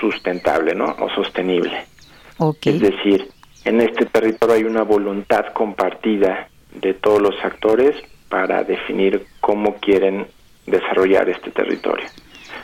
sustentable, 0.00 0.74
¿no? 0.74 0.86
O 0.98 1.08
sostenible. 1.10 1.84
Es 2.70 2.80
decir, 2.80 3.28
en 3.64 3.80
este 3.80 4.06
territorio 4.06 4.56
hay 4.56 4.64
una 4.64 4.82
voluntad 4.82 5.52
compartida 5.52 6.48
de 6.74 6.94
todos 6.94 7.22
los 7.22 7.34
actores 7.44 7.94
para 8.32 8.64
definir 8.64 9.26
cómo 9.42 9.74
quieren 9.74 10.26
desarrollar 10.66 11.28
este 11.28 11.50
territorio. 11.50 12.06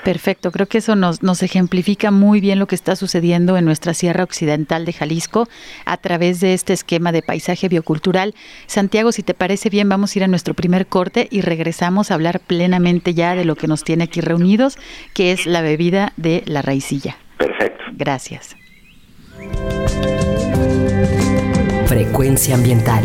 Perfecto, 0.02 0.50
creo 0.50 0.66
que 0.66 0.78
eso 0.78 0.96
nos, 0.96 1.22
nos 1.22 1.42
ejemplifica 1.42 2.10
muy 2.10 2.40
bien 2.40 2.58
lo 2.58 2.66
que 2.66 2.74
está 2.74 2.96
sucediendo 2.96 3.58
en 3.58 3.66
nuestra 3.66 3.92
Sierra 3.92 4.24
Occidental 4.24 4.86
de 4.86 4.94
Jalisco 4.94 5.46
a 5.84 5.98
través 5.98 6.40
de 6.40 6.54
este 6.54 6.72
esquema 6.72 7.12
de 7.12 7.20
paisaje 7.20 7.68
biocultural. 7.68 8.34
Santiago, 8.66 9.12
si 9.12 9.22
te 9.22 9.34
parece 9.34 9.68
bien, 9.68 9.90
vamos 9.90 10.14
a 10.14 10.18
ir 10.20 10.24
a 10.24 10.28
nuestro 10.28 10.54
primer 10.54 10.86
corte 10.86 11.28
y 11.30 11.42
regresamos 11.42 12.10
a 12.10 12.14
hablar 12.14 12.40
plenamente 12.40 13.12
ya 13.12 13.34
de 13.34 13.44
lo 13.44 13.54
que 13.54 13.66
nos 13.66 13.84
tiene 13.84 14.04
aquí 14.04 14.22
reunidos, 14.22 14.78
que 15.12 15.32
es 15.32 15.44
la 15.44 15.60
bebida 15.60 16.14
de 16.16 16.44
la 16.46 16.62
raicilla. 16.62 17.18
Perfecto. 17.36 17.84
Gracias. 17.92 18.56
Frecuencia 21.86 22.54
ambiental. 22.54 23.04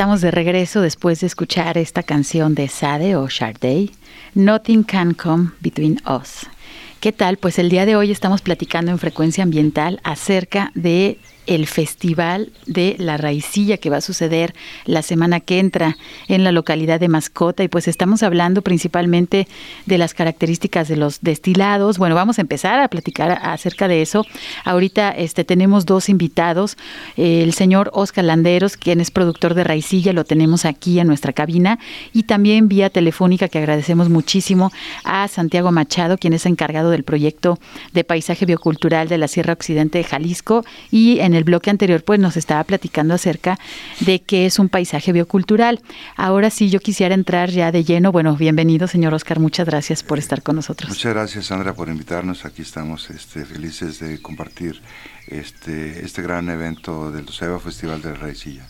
Estamos 0.00 0.22
de 0.22 0.30
regreso 0.30 0.80
después 0.80 1.20
de 1.20 1.26
escuchar 1.26 1.76
esta 1.76 2.02
canción 2.02 2.54
de 2.54 2.68
Sade 2.68 3.16
o 3.16 3.28
Sharday, 3.28 3.90
Nothing 4.34 4.82
Can 4.82 5.12
Come 5.12 5.50
Between 5.60 6.00
Us. 6.08 6.46
¿Qué 7.00 7.12
tal? 7.12 7.36
Pues 7.36 7.58
el 7.58 7.68
día 7.68 7.84
de 7.84 7.96
hoy 7.96 8.10
estamos 8.10 8.40
platicando 8.40 8.92
en 8.92 8.98
frecuencia 8.98 9.44
ambiental 9.44 10.00
acerca 10.02 10.72
de 10.74 11.18
el 11.46 11.66
Festival 11.66 12.52
de 12.66 12.96
la 12.98 13.16
Raicilla 13.16 13.76
que 13.76 13.90
va 13.90 13.98
a 13.98 14.00
suceder 14.00 14.54
la 14.84 15.02
semana 15.02 15.40
que 15.40 15.58
entra 15.58 15.96
en 16.28 16.44
la 16.44 16.52
localidad 16.52 17.00
de 17.00 17.08
Mascota 17.08 17.62
y 17.62 17.68
pues 17.68 17.88
estamos 17.88 18.22
hablando 18.22 18.62
principalmente 18.62 19.48
de 19.86 19.98
las 19.98 20.14
características 20.14 20.88
de 20.88 20.96
los 20.96 21.20
destilados. 21.20 21.98
Bueno, 21.98 22.14
vamos 22.14 22.38
a 22.38 22.42
empezar 22.42 22.80
a 22.80 22.88
platicar 22.88 23.38
acerca 23.42 23.88
de 23.88 24.02
eso. 24.02 24.24
Ahorita 24.64 25.10
este 25.10 25.44
tenemos 25.44 25.86
dos 25.86 26.08
invitados, 26.08 26.76
el 27.16 27.52
señor 27.52 27.90
Oscar 27.94 28.24
Landeros, 28.24 28.76
quien 28.76 29.00
es 29.00 29.10
productor 29.10 29.54
de 29.54 29.64
Raicilla, 29.64 30.12
lo 30.12 30.24
tenemos 30.24 30.64
aquí 30.64 31.00
en 31.00 31.06
nuestra 31.06 31.32
cabina 31.32 31.78
y 32.12 32.24
también 32.24 32.68
vía 32.68 32.90
telefónica 32.90 33.48
que 33.48 33.58
agradecemos 33.58 34.08
muchísimo 34.08 34.72
a 35.04 35.28
Santiago 35.28 35.72
Machado, 35.72 36.18
quien 36.18 36.32
es 36.32 36.46
encargado 36.46 36.90
del 36.90 37.04
proyecto 37.04 37.58
de 37.92 38.04
paisaje 38.04 38.46
biocultural 38.46 39.08
de 39.08 39.18
la 39.18 39.28
Sierra 39.28 39.52
Occidente 39.52 39.98
de 39.98 40.04
Jalisco 40.04 40.64
y 40.90 41.20
el 41.34 41.40
el 41.40 41.44
bloque 41.44 41.70
anterior 41.70 42.04
pues 42.04 42.20
nos 42.20 42.36
estaba 42.36 42.62
platicando 42.64 43.14
acerca 43.14 43.58
de 44.00 44.20
qué 44.20 44.46
es 44.46 44.58
un 44.58 44.68
paisaje 44.68 45.12
biocultural. 45.12 45.80
Ahora 46.16 46.50
sí 46.50 46.68
yo 46.68 46.80
quisiera 46.80 47.14
entrar 47.14 47.50
ya 47.50 47.72
de 47.72 47.82
lleno. 47.82 48.12
Bueno, 48.12 48.36
bienvenido 48.36 48.86
señor 48.86 49.14
Oscar, 49.14 49.40
muchas 49.40 49.66
gracias 49.66 50.02
por 50.02 50.18
estar 50.18 50.42
con 50.42 50.56
nosotros. 50.56 50.90
Muchas 50.90 51.14
gracias 51.14 51.46
Sandra 51.46 51.74
por 51.74 51.88
invitarnos. 51.88 52.44
Aquí 52.44 52.62
estamos 52.62 53.10
este, 53.10 53.44
felices 53.44 53.98
de 54.00 54.20
compartir 54.20 54.80
este, 55.28 56.04
este 56.04 56.20
gran 56.22 56.48
evento 56.50 57.10
del 57.10 57.24
Luceba 57.24 57.58
Festival 57.58 58.02
de 58.02 58.10
la 58.10 58.16
Raicilla. 58.16 58.66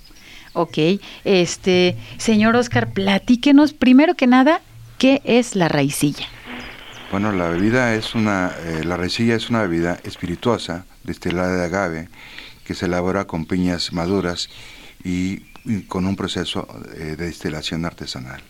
Ok, 0.53 0.79
este, 1.25 1.97
señor 2.19 2.57
Oscar, 2.57 2.93
platíquenos 2.93 3.73
primero 3.73 4.15
que 4.15 4.27
nada, 4.27 4.61
¿qué 4.99 5.23
es 5.25 5.55
la 5.55 5.69
raicilla? 5.69 6.27
Bueno, 7.13 7.31
la 7.31 7.49
bebida 7.49 7.95
es 7.95 8.17
una, 8.17 8.53
eh, 8.65 8.83
la 8.85 8.97
raicilla 8.97 9.37
es 9.37 9.49
una 9.49 9.63
bebida 9.63 9.99
espirituosa 10.03 10.87
destilada 11.05 11.57
de 11.57 11.65
agave 11.65 12.09
que 12.71 12.77
se 12.77 12.87
elabora 12.87 13.27
con 13.27 13.47
piñas 13.47 13.93
maduras 13.93 14.49
y, 15.03 15.41
con 15.89 16.07
un 16.07 16.15
proceso 16.15 16.69
eh, 16.95 17.17
de 17.19 17.27
destilación 17.27 17.85
artesanal. 17.85 18.45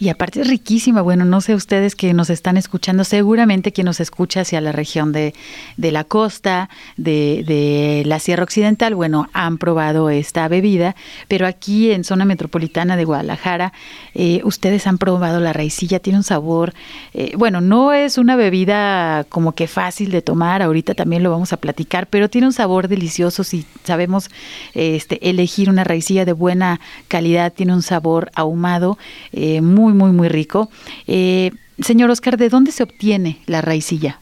Y 0.00 0.10
aparte 0.10 0.42
es 0.42 0.48
riquísima. 0.48 1.02
Bueno, 1.02 1.24
no 1.24 1.40
sé 1.40 1.56
ustedes 1.56 1.96
que 1.96 2.14
nos 2.14 2.30
están 2.30 2.56
escuchando, 2.56 3.02
seguramente 3.02 3.72
quien 3.72 3.86
nos 3.86 3.98
escucha 3.98 4.42
hacia 4.42 4.60
la 4.60 4.70
región 4.70 5.12
de, 5.12 5.34
de 5.76 5.90
la 5.90 6.04
costa, 6.04 6.70
de, 6.96 7.42
de, 7.44 8.04
la 8.06 8.20
Sierra 8.20 8.44
Occidental, 8.44 8.94
bueno, 8.94 9.28
han 9.32 9.58
probado 9.58 10.08
esta 10.10 10.46
bebida, 10.46 10.94
pero 11.26 11.48
aquí 11.48 11.90
en 11.90 12.04
zona 12.04 12.24
metropolitana 12.24 12.96
de 12.96 13.04
Guadalajara, 13.04 13.72
eh, 14.14 14.40
ustedes 14.44 14.86
han 14.86 14.98
probado 14.98 15.40
la 15.40 15.52
raicilla, 15.52 15.98
tiene 15.98 16.18
un 16.18 16.24
sabor, 16.24 16.74
eh, 17.12 17.32
bueno, 17.36 17.60
no 17.60 17.92
es 17.92 18.18
una 18.18 18.36
bebida 18.36 19.24
como 19.28 19.52
que 19.52 19.66
fácil 19.66 20.12
de 20.12 20.22
tomar, 20.22 20.62
ahorita 20.62 20.94
también 20.94 21.24
lo 21.24 21.30
vamos 21.30 21.52
a 21.52 21.56
platicar, 21.56 22.06
pero 22.06 22.30
tiene 22.30 22.46
un 22.46 22.52
sabor 22.52 22.86
delicioso 22.86 23.42
si 23.42 23.66
sabemos 23.82 24.30
este, 24.74 25.28
elegir 25.28 25.70
una 25.70 25.82
raicilla 25.82 26.24
de 26.24 26.32
buena 26.32 26.80
calidad, 27.08 27.52
tiene 27.52 27.74
un 27.74 27.82
sabor 27.82 28.30
ahumado, 28.34 28.96
eh, 29.32 29.60
muy 29.60 29.87
muy, 29.88 29.94
muy, 29.94 30.12
muy 30.12 30.28
rico. 30.28 30.70
Eh, 31.06 31.50
señor 31.80 32.10
Oscar, 32.10 32.36
¿de 32.36 32.48
dónde 32.48 32.72
se 32.72 32.82
obtiene 32.82 33.40
la 33.46 33.60
raicilla? 33.62 34.20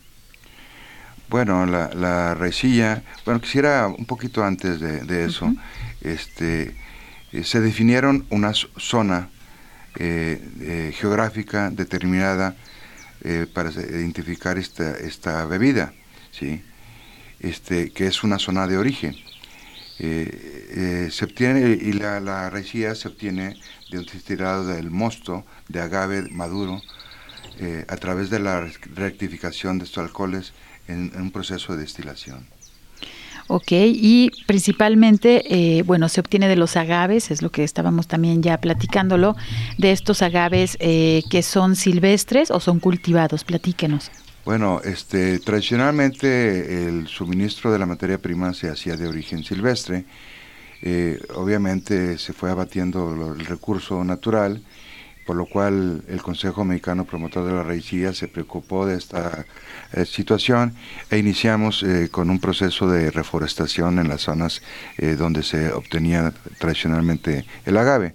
Bueno, 1.28 1.66
la, 1.66 1.90
la 1.92 2.34
raicilla, 2.34 3.02
bueno, 3.24 3.40
quisiera 3.40 3.88
un 3.88 4.04
poquito 4.04 4.44
antes 4.44 4.78
de, 4.78 5.24
eso, 5.24 5.52
este, 6.02 6.76
eh, 7.32 7.42
se 7.42 7.60
definieron 7.60 8.26
una 8.30 8.52
zona 8.54 9.28
eh, 9.96 10.94
geográfica 10.96 11.70
determinada 11.70 12.54
para 13.54 13.70
identificar 13.70 14.56
esta, 14.56 14.92
esta 14.98 15.46
bebida, 15.46 15.92
¿sí? 16.30 16.62
este, 17.40 17.90
que 17.90 18.06
es 18.06 18.22
una 18.22 18.38
zona 18.38 18.68
de 18.68 18.78
origen. 18.78 19.16
se 19.98 21.24
obtiene, 21.24 21.70
y 21.70 21.92
la, 21.94 22.20
la 22.20 22.50
raicilla 22.50 22.94
se 22.94 23.08
obtiene 23.08 23.56
de 23.90 23.98
un 23.98 24.04
destilado 24.04 24.66
del 24.66 24.90
mosto 24.90 25.44
de 25.68 25.80
agave 25.80 26.22
maduro 26.30 26.82
eh, 27.58 27.84
a 27.88 27.96
través 27.96 28.28
de 28.30 28.38
la 28.38 28.68
rectificación 28.94 29.78
de 29.78 29.84
estos 29.84 30.04
alcoholes 30.04 30.52
en, 30.88 31.10
un 31.16 31.30
proceso 31.30 31.74
de 31.74 31.82
destilación. 31.82 32.46
Ok, 33.48 33.70
y 33.72 34.30
principalmente, 34.46 35.78
eh, 35.78 35.82
bueno, 35.82 36.08
se 36.08 36.20
obtiene 36.20 36.48
de 36.48 36.56
los 36.56 36.76
agaves, 36.76 37.30
es 37.30 37.42
lo 37.42 37.50
que 37.50 37.62
estábamos 37.62 38.08
también 38.08 38.42
ya 38.42 38.58
platicándolo, 38.60 39.36
de 39.78 39.92
estos 39.92 40.20
agaves 40.20 40.76
eh, 40.80 41.22
que 41.30 41.42
son 41.42 41.76
silvestres 41.76 42.50
o 42.50 42.58
son 42.58 42.80
cultivados, 42.80 43.44
platíquenos. 43.44 44.10
Bueno, 44.44 44.80
este, 44.84 45.38
tradicionalmente 45.38 46.86
el 46.88 47.06
suministro 47.08 47.72
de 47.72 47.78
la 47.78 47.86
materia 47.86 48.18
prima 48.18 48.52
se 48.52 48.68
hacía 48.68 48.96
de 48.96 49.08
origen 49.08 49.44
silvestre, 49.44 50.04
obviamente 51.34 52.18
se 52.18 52.32
fue 52.32 52.50
abatiendo 52.50 53.34
el 53.34 53.46
recurso 53.46 54.04
natural 54.04 54.62
por 55.26 55.36
lo 55.36 55.44
cual 55.44 56.04
el 56.08 56.22
Consejo 56.22 56.64
Mexicano 56.64 57.04
Promotor 57.04 57.44
de 57.44 57.52
la 57.52 57.64
Raicilla 57.64 58.14
se 58.14 58.28
preocupó 58.28 58.86
de 58.86 58.96
esta 58.96 59.44
eh, 59.92 60.04
situación 60.06 60.74
e 61.10 61.18
iniciamos 61.18 61.82
eh, 61.82 62.08
con 62.10 62.30
un 62.30 62.38
proceso 62.38 62.88
de 62.88 63.10
reforestación 63.10 63.98
en 63.98 64.08
las 64.08 64.22
zonas 64.22 64.62
eh, 64.96 65.16
donde 65.16 65.42
se 65.42 65.72
obtenía 65.72 66.32
tradicionalmente 66.58 67.44
el 67.66 67.76
agave. 67.76 68.14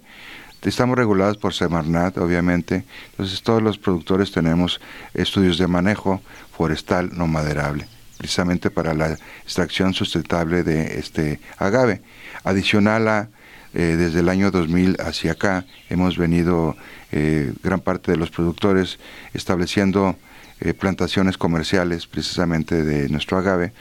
Estamos 0.62 0.96
regulados 0.96 1.36
por 1.36 1.52
Semarnat, 1.52 2.16
obviamente, 2.18 2.84
entonces 3.10 3.42
todos 3.42 3.60
los 3.60 3.78
productores 3.78 4.30
tenemos 4.30 4.80
estudios 5.12 5.58
de 5.58 5.66
manejo 5.66 6.22
forestal 6.56 7.10
no 7.12 7.26
maderable, 7.26 7.88
precisamente 8.22 8.70
para 8.70 8.94
la 8.94 9.18
extracción 9.42 9.94
sustentable 9.94 10.62
de 10.62 11.00
este 11.00 11.40
agave. 11.58 12.02
Adicional 12.44 13.08
a 13.08 13.28
eh, 13.74 13.96
desde 13.98 14.20
el 14.20 14.28
año 14.28 14.52
2000 14.52 14.98
hacia 15.00 15.32
acá 15.32 15.64
hemos 15.90 16.16
venido 16.16 16.76
eh, 17.10 17.52
gran 17.64 17.80
parte 17.80 18.12
de 18.12 18.18
los 18.18 18.30
productores 18.30 19.00
estableciendo 19.34 20.14
eh, 20.60 20.72
plantaciones 20.72 21.36
comerciales 21.36 22.06
precisamente 22.06 22.84
de 22.84 23.08
nuestro 23.08 23.38
agave 23.38 23.72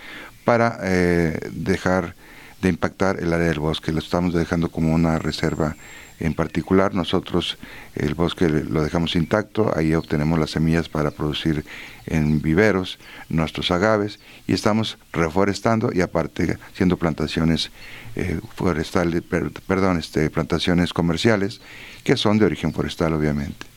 para 0.43 0.80
dejar 1.51 2.15
de 2.63 2.69
impactar 2.69 3.19
el 3.19 3.32
área 3.32 3.49
del 3.49 3.60
bosque. 3.60 3.91
Lo 3.91 3.99
estamos 3.99 4.34
dejando 4.34 4.69
como 4.69 4.91
una 4.91 5.19
reserva 5.19 5.75
en 6.21 6.34
particular. 6.34 6.93
Nosotros 6.93 7.57
el 7.95 8.15
bosque 8.15 8.47
lo 8.49 8.84
dejamos 8.84 9.15
intacto, 9.15 9.71
ahí 9.75 9.93
obtenemos 9.93 10.39
las 10.39 10.51
semillas 10.51 10.89
para 10.89 11.12
producir 11.12 11.65
en 12.05 12.41
viveros 12.41 12.99
nuestros 13.29 13.71
agaves 13.71 14.19
y 14.47 14.53
estamos 14.53 14.97
reforestando 15.12 15.91
y 15.93 16.01
aparte 16.01 16.57
haciendo 16.71 16.97
plantaciones 16.97 17.71
eh, 18.15 18.39
forestales, 18.55 19.21
perdón, 19.67 19.97
este, 19.99 20.29
plantaciones 20.29 20.93
comerciales 20.93 21.62
que 22.03 22.17
son 22.17 22.38
de 22.38 22.45
origen 22.45 22.73
forestal 22.73 23.13
obviamente. 23.13 23.70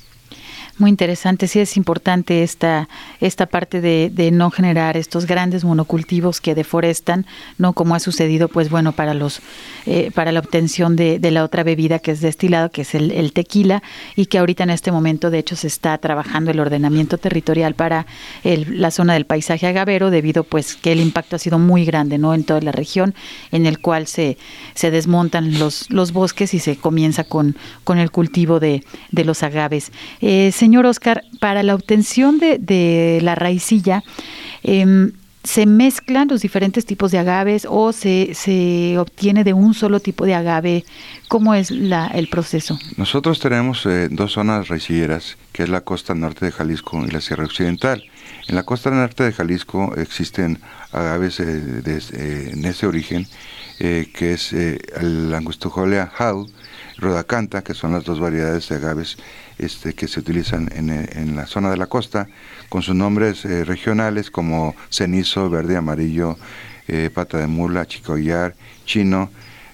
Muy 0.76 0.90
interesante, 0.90 1.46
sí 1.46 1.60
es 1.60 1.76
importante 1.76 2.42
esta, 2.42 2.88
esta 3.20 3.46
parte 3.46 3.80
de, 3.80 4.10
de, 4.12 4.32
no 4.32 4.50
generar 4.50 4.96
estos 4.96 5.24
grandes 5.24 5.64
monocultivos 5.64 6.40
que 6.40 6.56
deforestan, 6.56 7.26
no 7.58 7.74
como 7.74 7.94
ha 7.94 8.00
sucedido, 8.00 8.48
pues 8.48 8.70
bueno, 8.70 8.90
para 8.90 9.14
los 9.14 9.40
eh, 9.86 10.10
para 10.12 10.32
la 10.32 10.40
obtención 10.40 10.96
de, 10.96 11.18
de, 11.18 11.30
la 11.30 11.44
otra 11.44 11.62
bebida 11.62 11.98
que 12.00 12.10
es 12.10 12.20
destilado, 12.20 12.70
que 12.70 12.82
es 12.82 12.94
el, 12.94 13.12
el, 13.12 13.32
tequila, 13.32 13.82
y 14.16 14.26
que 14.26 14.38
ahorita 14.38 14.64
en 14.64 14.70
este 14.70 14.90
momento, 14.90 15.30
de 15.30 15.38
hecho, 15.38 15.54
se 15.56 15.68
está 15.68 15.96
trabajando 15.98 16.50
el 16.50 16.58
ordenamiento 16.58 17.18
territorial 17.18 17.74
para 17.74 18.06
el, 18.42 18.80
la 18.80 18.90
zona 18.90 19.12
del 19.12 19.26
paisaje 19.26 19.66
agavero, 19.68 20.10
debido 20.10 20.42
pues 20.42 20.74
que 20.74 20.90
el 20.90 21.00
impacto 21.00 21.36
ha 21.36 21.38
sido 21.38 21.58
muy 21.58 21.84
grande, 21.84 22.18
¿no? 22.18 22.34
En 22.34 22.44
toda 22.44 22.62
la 22.62 22.72
región, 22.72 23.14
en 23.52 23.66
el 23.66 23.78
cual 23.78 24.06
se, 24.06 24.38
se 24.74 24.90
desmontan 24.90 25.58
los, 25.58 25.88
los 25.90 26.12
bosques 26.12 26.54
y 26.54 26.58
se 26.58 26.76
comienza 26.76 27.22
con, 27.22 27.56
con 27.84 27.98
el 27.98 28.10
cultivo 28.10 28.58
de, 28.58 28.82
de 29.12 29.24
los 29.24 29.42
agaves. 29.42 29.92
Eh, 30.20 30.50
señor 30.64 30.86
Oscar, 30.86 31.24
para 31.40 31.62
la 31.62 31.74
obtención 31.74 32.38
de, 32.38 32.56
de 32.58 33.18
la 33.20 33.34
raicilla, 33.34 34.02
eh, 34.62 35.12
¿se 35.42 35.66
mezclan 35.66 36.26
los 36.28 36.40
diferentes 36.40 36.86
tipos 36.86 37.10
de 37.10 37.18
agaves 37.18 37.66
o 37.68 37.92
se, 37.92 38.30
se, 38.32 38.96
obtiene 38.98 39.44
de 39.44 39.52
un 39.52 39.74
solo 39.74 40.00
tipo 40.00 40.24
de 40.24 40.34
agave? 40.34 40.86
¿Cómo 41.28 41.52
es 41.52 41.70
la, 41.70 42.06
el 42.06 42.28
proceso? 42.28 42.78
Nosotros 42.96 43.40
tenemos 43.40 43.84
eh, 43.84 44.08
dos 44.10 44.32
zonas 44.32 44.68
raicilleras, 44.68 45.36
que 45.52 45.64
es 45.64 45.68
la 45.68 45.82
costa 45.82 46.14
norte 46.14 46.46
de 46.46 46.52
Jalisco 46.52 47.04
y 47.06 47.10
la 47.10 47.20
Sierra 47.20 47.44
Occidental. 47.44 48.02
En 48.48 48.54
la 48.54 48.62
costa 48.62 48.90
norte 48.90 49.22
de 49.22 49.32
Jalisco 49.32 49.94
existen 49.96 50.60
agaves 50.92 51.40
eh, 51.40 51.44
de, 51.44 51.98
eh, 51.98 52.50
en 52.54 52.64
ese 52.64 52.86
origen, 52.86 53.26
que 53.78 54.32
es 54.32 54.52
el 54.52 55.34
Angustijolia 55.34 56.10
Hau, 56.16 56.46
Rodacanta, 56.98 57.62
que 57.62 57.74
son 57.74 57.92
las 57.92 58.04
dos 58.04 58.20
variedades 58.20 58.68
de 58.68 58.76
agaves 58.76 59.16
este, 59.58 59.94
que 59.94 60.08
se 60.08 60.20
utilizan 60.20 60.70
en, 60.74 60.90
en, 60.90 61.36
la 61.36 61.46
zona 61.46 61.70
de 61.70 61.76
la 61.76 61.86
costa, 61.86 62.28
con 62.68 62.82
sus 62.82 62.94
nombres 62.94 63.44
eh, 63.44 63.64
regionales 63.64 64.30
como 64.30 64.74
cenizo, 64.90 65.50
verde, 65.50 65.76
amarillo, 65.76 66.36
eh, 66.88 67.10
pata 67.12 67.38
de 67.38 67.46
mula, 67.46 67.86
chicoyar, 67.86 68.54
chino, 68.84 69.30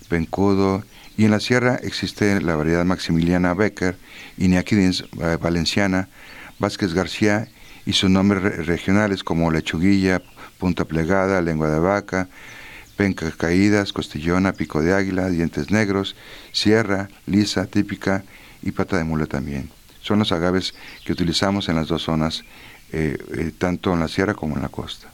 pencudo, 0.09 0.85
y 1.17 1.25
en 1.25 1.33
la 1.33 1.41
sierra 1.41 1.79
existe 1.83 2.41
la 2.41 2.57
variedad 2.57 2.85
maximiliana 2.85 3.55
Becker, 3.55 3.97
Iñakidins 4.39 5.05
eh, 5.21 5.37
valenciana, 5.41 6.09
Vázquez 6.59 6.95
García, 6.95 7.49
y 7.87 7.93
sus 7.95 8.11
nombres 8.11 8.67
regionales 8.67 9.25
como 9.25 9.51
lechuguilla, 9.51 10.23
punta 10.59 10.85
plegada, 10.85 11.41
lengua 11.41 11.71
de 11.71 11.79
vaca, 11.79 12.29
penca 13.01 13.31
caídas, 13.31 13.95
costillona, 13.95 14.53
pico 14.53 14.83
de 14.83 14.93
águila, 14.93 15.31
dientes 15.31 15.71
negros, 15.71 16.17
sierra, 16.53 17.09
lisa, 17.25 17.65
típica 17.65 18.25
y 18.63 18.73
pata 18.73 18.99
de 18.99 19.05
mula 19.05 19.25
también. 19.25 19.71
Son 20.03 20.19
los 20.19 20.33
agaves 20.33 20.75
que 21.07 21.15
utilizamos 21.15 21.71
en 21.71 21.77
las 21.77 21.89
dos 21.89 22.03
zonas, 22.03 22.45
eh, 22.93 23.17
eh, 23.39 23.53
tanto 23.57 23.95
en 23.95 24.01
la 24.01 24.09
sierra 24.09 24.35
como 24.35 24.57
en 24.57 24.61
la 24.61 24.69
costa. 24.69 25.09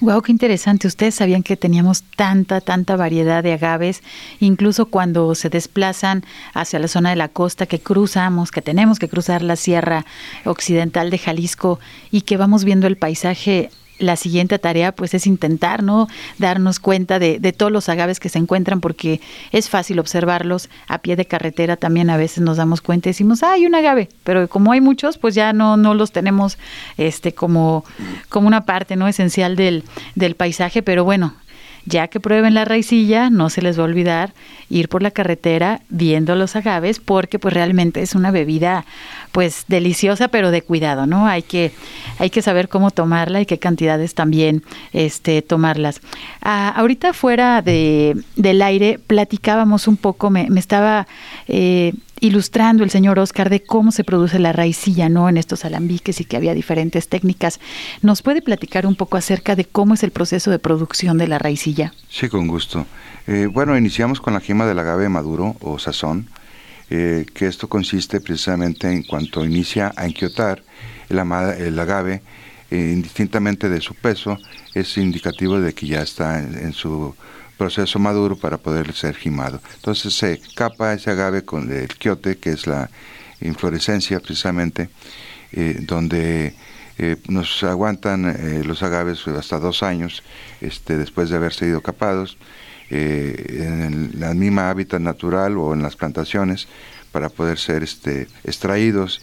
Wow, 0.00 0.22
qué 0.22 0.30
interesante. 0.30 0.86
Ustedes 0.86 1.16
sabían 1.16 1.42
que 1.42 1.56
teníamos 1.56 2.04
tanta, 2.14 2.60
tanta 2.60 2.94
variedad 2.94 3.42
de 3.42 3.54
agaves, 3.54 4.04
incluso 4.38 4.86
cuando 4.86 5.34
se 5.34 5.48
desplazan 5.48 6.24
hacia 6.54 6.78
la 6.78 6.86
zona 6.86 7.10
de 7.10 7.16
la 7.16 7.26
costa, 7.26 7.66
que 7.66 7.80
cruzamos, 7.80 8.52
que 8.52 8.62
tenemos 8.62 9.00
que 9.00 9.08
cruzar 9.08 9.42
la 9.42 9.56
sierra 9.56 10.06
occidental 10.44 11.10
de 11.10 11.18
Jalisco 11.18 11.80
y 12.12 12.20
que 12.20 12.36
vamos 12.36 12.62
viendo 12.62 12.86
el 12.86 12.96
paisaje 12.96 13.70
la 13.98 14.16
siguiente 14.16 14.58
tarea 14.58 14.92
pues 14.92 15.14
es 15.14 15.26
intentar 15.26 15.82
no 15.82 16.08
darnos 16.38 16.80
cuenta 16.80 17.18
de, 17.18 17.38
todos 17.56 17.72
los 17.72 17.88
agaves 17.88 18.20
que 18.20 18.28
se 18.28 18.38
encuentran 18.38 18.80
porque 18.80 19.20
es 19.52 19.68
fácil 19.68 19.98
observarlos 19.98 20.68
a 20.86 20.98
pie 20.98 21.16
de 21.16 21.26
carretera. 21.26 21.76
También 21.76 22.10
a 22.10 22.16
veces 22.16 22.40
nos 22.40 22.56
damos 22.56 22.80
cuenta 22.80 23.08
y 23.08 23.10
decimos 23.10 23.42
ah, 23.42 23.52
hay 23.52 23.66
un 23.66 23.74
agave 23.74 24.08
pero 24.24 24.48
como 24.48 24.72
hay 24.72 24.80
muchos 24.80 25.18
pues 25.18 25.34
ya 25.34 25.52
no 25.52 25.76
no 25.76 25.94
los 25.94 26.12
tenemos 26.12 26.58
este 26.96 27.32
como 27.32 27.84
como 28.28 28.46
una 28.46 28.64
parte 28.64 28.96
no 28.96 29.08
esencial 29.08 29.56
del 29.56 29.84
del 30.14 30.34
paisaje. 30.34 30.82
Pero 30.82 31.04
bueno 31.04 31.34
ya 31.88 32.08
que 32.08 32.20
prueben 32.20 32.54
la 32.54 32.64
raicilla, 32.64 33.30
no 33.30 33.50
se 33.50 33.62
les 33.62 33.78
va 33.78 33.82
a 33.82 33.86
olvidar 33.86 34.34
ir 34.68 34.88
por 34.88 35.02
la 35.02 35.10
carretera 35.10 35.80
viendo 35.88 36.34
los 36.34 36.54
agaves 36.54 37.00
porque 37.00 37.38
pues 37.38 37.54
realmente 37.54 38.02
es 38.02 38.14
una 38.14 38.30
bebida 38.30 38.84
pues 39.32 39.64
deliciosa 39.68 40.28
pero 40.28 40.50
de 40.50 40.62
cuidado, 40.62 41.06
¿no? 41.06 41.26
Hay 41.26 41.42
que 41.42 41.72
hay 42.18 42.30
que 42.30 42.42
saber 42.42 42.68
cómo 42.68 42.90
tomarla 42.90 43.40
y 43.40 43.46
qué 43.46 43.58
cantidades 43.58 44.14
también 44.14 44.62
este 44.92 45.40
tomarlas. 45.40 46.00
Ah, 46.42 46.72
ahorita 46.76 47.12
fuera 47.14 47.62
de, 47.62 48.16
del 48.36 48.60
aire 48.60 49.00
platicábamos 49.06 49.88
un 49.88 49.96
poco, 49.96 50.30
me, 50.30 50.50
me 50.50 50.60
estaba 50.60 51.06
eh, 51.46 51.94
ilustrando 52.20 52.84
el 52.84 52.90
señor 52.90 53.18
Oscar 53.18 53.50
de 53.50 53.62
cómo 53.62 53.92
se 53.92 54.04
produce 54.04 54.38
la 54.38 54.52
raicilla, 54.52 55.08
¿no? 55.08 55.28
En 55.28 55.36
estos 55.36 55.64
alambiques 55.64 56.20
y 56.20 56.24
que 56.24 56.36
había 56.36 56.54
diferentes 56.54 57.08
técnicas. 57.08 57.60
¿Nos 58.02 58.22
puede 58.22 58.42
platicar 58.42 58.86
un 58.86 58.94
poco 58.94 59.16
acerca 59.16 59.56
de 59.56 59.64
cómo 59.64 59.94
es 59.94 60.02
el 60.02 60.10
proceso 60.10 60.50
de 60.50 60.58
producción 60.58 61.18
de 61.18 61.28
la 61.28 61.38
raicilla? 61.38 61.92
Sí, 62.08 62.28
con 62.28 62.46
gusto. 62.46 62.86
Eh, 63.26 63.46
bueno, 63.46 63.76
iniciamos 63.76 64.20
con 64.20 64.34
la 64.34 64.40
gema 64.40 64.66
del 64.66 64.78
agave 64.78 65.08
maduro 65.08 65.56
o 65.60 65.78
sazón, 65.78 66.28
eh, 66.90 67.26
que 67.34 67.46
esto 67.46 67.68
consiste 67.68 68.20
precisamente 68.20 68.90
en 68.90 69.02
cuanto 69.02 69.44
inicia 69.44 69.92
a 69.96 70.06
enquiotar 70.06 70.62
el, 71.08 71.18
agave, 71.18 72.22
eh, 72.70 72.92
indistintamente 72.94 73.68
de 73.68 73.80
su 73.80 73.94
peso, 73.94 74.38
es 74.74 74.96
indicativo 74.96 75.60
de 75.60 75.74
que 75.74 75.86
ya 75.86 76.02
está 76.02 76.38
en 76.38 76.72
su 76.72 77.14
proceso 77.58 77.98
maduro 77.98 78.36
para 78.36 78.56
poder 78.56 78.94
ser 78.94 79.14
gimado. 79.16 79.60
Entonces 79.74 80.14
se 80.14 80.40
capa 80.54 80.94
ese 80.94 81.10
agave 81.10 81.44
con 81.44 81.70
el 81.70 81.88
quiote, 81.88 82.38
que 82.38 82.50
es 82.50 82.66
la 82.66 82.88
inflorescencia 83.40 84.20
precisamente, 84.20 84.88
eh, 85.52 85.78
donde 85.80 86.54
eh, 86.98 87.16
nos 87.28 87.62
aguantan 87.64 88.24
eh, 88.26 88.62
los 88.64 88.82
agaves 88.82 89.26
hasta 89.28 89.58
dos 89.58 89.82
años 89.82 90.22
este, 90.60 90.96
después 90.96 91.28
de 91.28 91.36
haber 91.36 91.52
sido 91.52 91.82
capados, 91.82 92.38
en 92.90 94.12
la 94.18 94.32
misma 94.32 94.70
hábitat 94.70 95.02
natural 95.02 95.58
o 95.58 95.74
en 95.74 95.82
las 95.82 95.94
plantaciones 95.94 96.68
para 97.12 97.28
poder 97.28 97.58
ser 97.58 97.82
este, 97.82 98.28
extraídos 98.44 99.20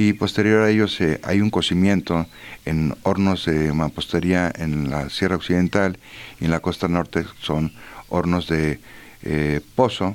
y 0.00 0.12
posterior 0.12 0.62
a 0.62 0.70
ellos 0.70 0.96
hay 1.24 1.40
un 1.40 1.50
cocimiento 1.50 2.24
en 2.64 2.94
hornos 3.02 3.46
de 3.46 3.72
mampostería 3.72 4.52
en 4.54 4.90
la 4.90 5.10
Sierra 5.10 5.34
Occidental 5.34 5.98
y 6.40 6.44
en 6.44 6.52
la 6.52 6.60
costa 6.60 6.86
norte 6.86 7.24
son 7.40 7.72
hornos 8.08 8.46
de 8.46 8.78
eh, 9.24 9.60
pozo, 9.74 10.14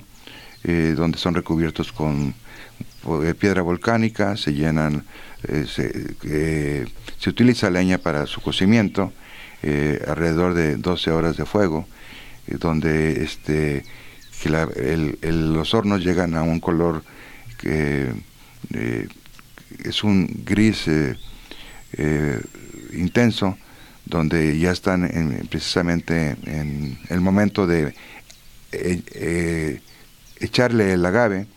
eh, 0.63 0.93
donde 0.95 1.17
son 1.17 1.33
recubiertos 1.33 1.91
con 1.91 2.33
eh, 3.23 3.33
piedra 3.37 3.61
volcánica, 3.61 4.37
se 4.37 4.53
llenan, 4.53 5.03
se, 5.67 6.87
utiliza 7.27 7.69
leña 7.69 7.97
para 7.97 8.25
su 8.25 8.39
cocimiento, 8.39 9.11
alrededor 9.61 10.53
de 10.53 10.77
12 10.77 11.11
horas 11.11 11.35
de 11.35 11.45
fuego, 11.45 11.85
donde 12.47 13.21
este, 13.21 13.83
que 14.41 14.49
la, 14.49 14.63
el, 14.77 15.17
los 15.53 15.73
hornos 15.73 16.05
llegan 16.05 16.35
a 16.35 16.43
un 16.43 16.61
color 16.61 17.03
que 17.57 18.13
es 19.83 20.03
un 20.03 20.27
gris 20.45 20.87
eh, 20.87 21.17
eh, 21.93 22.41
intenso, 22.93 23.57
donde 24.05 24.57
ya 24.59 24.71
están 24.71 25.05
en, 25.05 25.47
precisamente 25.47 26.35
en 26.45 26.99
el 27.09 27.21
momento 27.21 27.65
de 27.67 27.93
eh, 28.71 29.81
echarle 30.39 30.93
el 30.93 31.05
agave, 31.05 31.47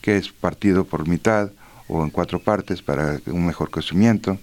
que 0.00 0.16
es 0.16 0.28
partido 0.28 0.84
por 0.84 1.08
mitad 1.08 1.50
o 1.88 2.02
en 2.04 2.10
cuatro 2.10 2.40
partes 2.40 2.82
para 2.82 3.20
un 3.26 3.46
mejor 3.46 3.70
cocimiento. 3.70 4.38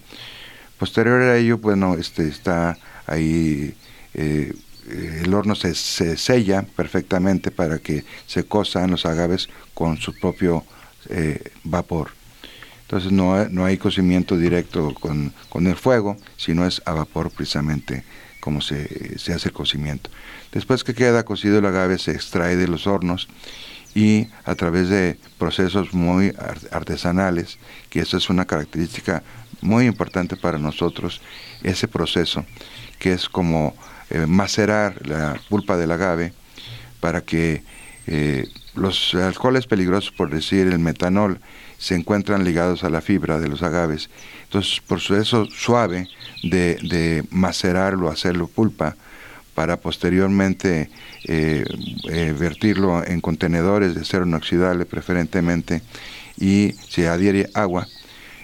Posterior 0.78 1.22
a 1.22 1.36
ello, 1.36 1.58
bueno, 1.58 1.94
este 1.94 2.28
está 2.28 2.76
ahí 3.06 3.74
el 4.14 5.32
horno 5.32 5.54
se, 5.54 5.74
se, 5.74 6.16
sella 6.16 6.66
perfectamente 6.76 7.50
para 7.50 7.78
que 7.78 8.04
se 8.26 8.44
cosan 8.44 8.90
los 8.90 9.06
agaves 9.06 9.48
con 9.74 9.96
su 9.96 10.12
propio 10.18 10.64
vapor. 11.64 12.21
Entonces 12.92 13.10
no, 13.10 13.48
no 13.48 13.64
hay 13.64 13.78
cocimiento 13.78 14.36
directo 14.36 14.92
con, 14.92 15.32
con, 15.48 15.66
el 15.66 15.76
fuego, 15.76 16.18
sino 16.36 16.66
es 16.66 16.82
a 16.84 16.92
vapor 16.92 17.30
precisamente 17.30 18.04
como 18.38 18.60
se, 18.60 19.18
se, 19.18 19.32
hace 19.32 19.48
el 19.48 19.54
cocimiento. 19.54 20.10
Después 20.52 20.84
que 20.84 20.92
queda 20.92 21.24
cocido 21.24 21.58
el 21.58 21.64
agave 21.64 21.96
se 21.96 22.10
extrae 22.10 22.54
de 22.54 22.68
los 22.68 22.86
hornos 22.86 23.28
y 23.94 24.26
a 24.44 24.54
través 24.56 24.90
de 24.90 25.16
procesos 25.38 25.94
muy 25.94 26.34
artesanales, 26.70 27.58
que 27.88 28.00
eso 28.00 28.18
es 28.18 28.28
una 28.28 28.44
característica 28.44 29.22
muy 29.62 29.86
importante 29.86 30.36
para 30.36 30.58
nosotros, 30.58 31.22
ese 31.62 31.88
proceso, 31.88 32.44
que 32.98 33.14
es 33.14 33.26
como 33.26 33.74
eh, 34.10 34.26
macerar 34.26 35.06
la 35.06 35.40
pulpa 35.48 35.78
del 35.78 35.92
agave 35.92 36.34
para 37.00 37.22
que 37.22 37.62
eh, 38.06 38.48
los 38.74 39.14
alcoholes 39.14 39.66
peligrosos, 39.66 40.10
por 40.10 40.28
decir 40.28 40.66
el 40.66 40.78
metanol, 40.78 41.40
se 41.82 41.96
encuentran 41.96 42.44
ligados 42.44 42.84
a 42.84 42.90
la 42.90 43.00
fibra 43.00 43.40
de 43.40 43.48
los 43.48 43.64
agaves. 43.64 44.08
Entonces, 44.44 44.80
por 44.86 44.98
eso 44.98 45.46
suave 45.46 46.08
de, 46.44 46.76
de 46.76 47.24
macerarlo, 47.30 48.08
hacerlo 48.08 48.46
pulpa, 48.46 48.94
para 49.56 49.78
posteriormente 49.78 50.90
eh, 51.24 51.64
eh, 52.08 52.34
vertirlo 52.38 53.04
en 53.04 53.20
contenedores 53.20 53.96
de 53.96 54.02
acero 54.02 54.24
inoxidable 54.24 54.86
preferentemente 54.86 55.82
y 56.38 56.72
se 56.88 57.08
adhiere 57.08 57.50
agua, 57.52 57.88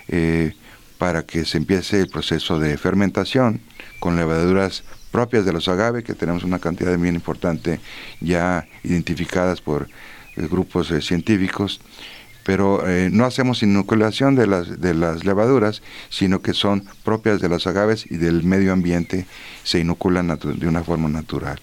eh, 0.09 0.55
para 0.99 1.25
que 1.25 1.45
se 1.45 1.59
empiece 1.59 2.01
el 2.01 2.09
proceso 2.09 2.59
de 2.59 2.77
fermentación 2.77 3.61
con 4.01 4.17
levaduras 4.17 4.83
propias 5.13 5.45
de 5.45 5.53
los 5.53 5.69
agave, 5.69 6.03
que 6.03 6.15
tenemos 6.15 6.43
una 6.43 6.59
cantidad 6.59 6.99
bien 6.99 7.15
importante 7.15 7.79
ya 8.21 8.67
identificadas 8.83 9.61
por 9.61 9.89
grupos 10.37 10.93
científicos, 11.01 11.81
pero 12.49 12.83
no 13.11 13.27
hacemos 13.27 13.63
inoculación 13.63 14.35
de 14.35 14.47
las, 14.47 14.81
de 14.81 14.95
las 14.95 15.27
levaduras, 15.27 15.83
sino 16.09 16.41
que 16.41 16.55
son 16.55 16.83
propias 17.05 17.43
de 17.43 17.51
los 17.51 17.67
agaves 17.67 18.07
y 18.09 18.17
del 18.17 18.43
medio 18.43 18.73
ambiente, 18.73 19.27
se 19.65 19.81
inoculan 19.81 20.29
de 20.29 20.67
una 20.67 20.83
forma 20.83 21.11
natural. 21.11 21.61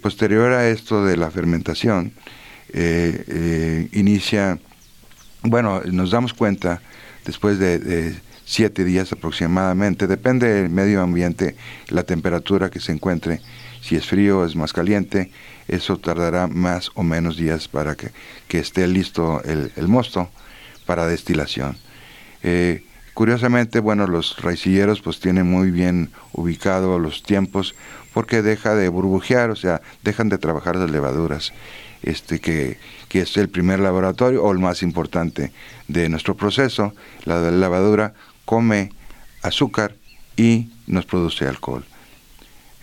posterior 0.00 0.52
a 0.52 0.70
esto 0.70 1.04
de 1.04 1.18
la 1.18 1.30
fermentación, 1.30 2.14
inicia 3.92 4.58
bueno, 5.42 5.82
nos 5.84 6.10
damos 6.10 6.34
cuenta 6.34 6.80
después 7.24 7.58
de, 7.58 8.16
siete 8.44 8.82
días 8.84 9.12
aproximadamente, 9.12 10.06
depende 10.06 10.48
del 10.48 10.70
medio 10.70 11.02
ambiente, 11.02 11.54
la 11.88 12.04
temperatura 12.04 12.70
que 12.70 12.80
se 12.80 12.92
encuentre, 12.92 13.42
si 13.82 13.96
es 13.96 14.06
frío 14.06 14.46
es 14.46 14.56
más 14.56 14.72
caliente, 14.72 15.30
eso 15.68 15.98
tardará 15.98 16.46
más 16.46 16.90
o 16.94 17.02
menos 17.02 17.36
días 17.36 17.68
para 17.68 17.94
que, 17.94 18.10
esté 18.58 18.86
listo 18.86 19.42
el, 19.44 19.88
mosto 19.88 20.30
para 20.86 21.06
destilación. 21.06 21.76
Eh, 22.42 22.82
curiosamente, 23.14 23.80
bueno, 23.80 24.06
los 24.06 24.40
raicilleros 24.40 25.00
pues 25.00 25.20
tienen 25.20 25.50
muy 25.50 25.70
bien 25.70 26.10
ubicados 26.32 27.00
los 27.00 27.22
tiempos 27.22 27.74
porque 28.14 28.42
deja 28.42 28.74
de 28.74 28.88
burbujear, 28.88 29.50
o 29.50 29.56
sea, 29.56 29.82
dejan 30.02 30.28
de 30.28 30.38
trabajar 30.38 30.76
las 30.76 30.90
levaduras 30.90 31.52
este, 32.02 32.40
que, 32.40 32.78
es 33.10 33.36
el 33.36 33.48
primer 33.48 33.80
laboratorio 33.80 34.42
o 34.42 34.52
el 34.52 34.58
más 34.58 34.82
importante 34.82 35.52
de 35.88 36.08
nuestro 36.08 36.36
proceso. 36.36 36.94
La 37.24 37.50
lavadura 37.50 38.14
come 38.44 38.92
azúcar 39.42 39.94
y 40.36 40.70
nos 40.86 41.04
produce 41.06 41.46
alcohol. 41.46 41.84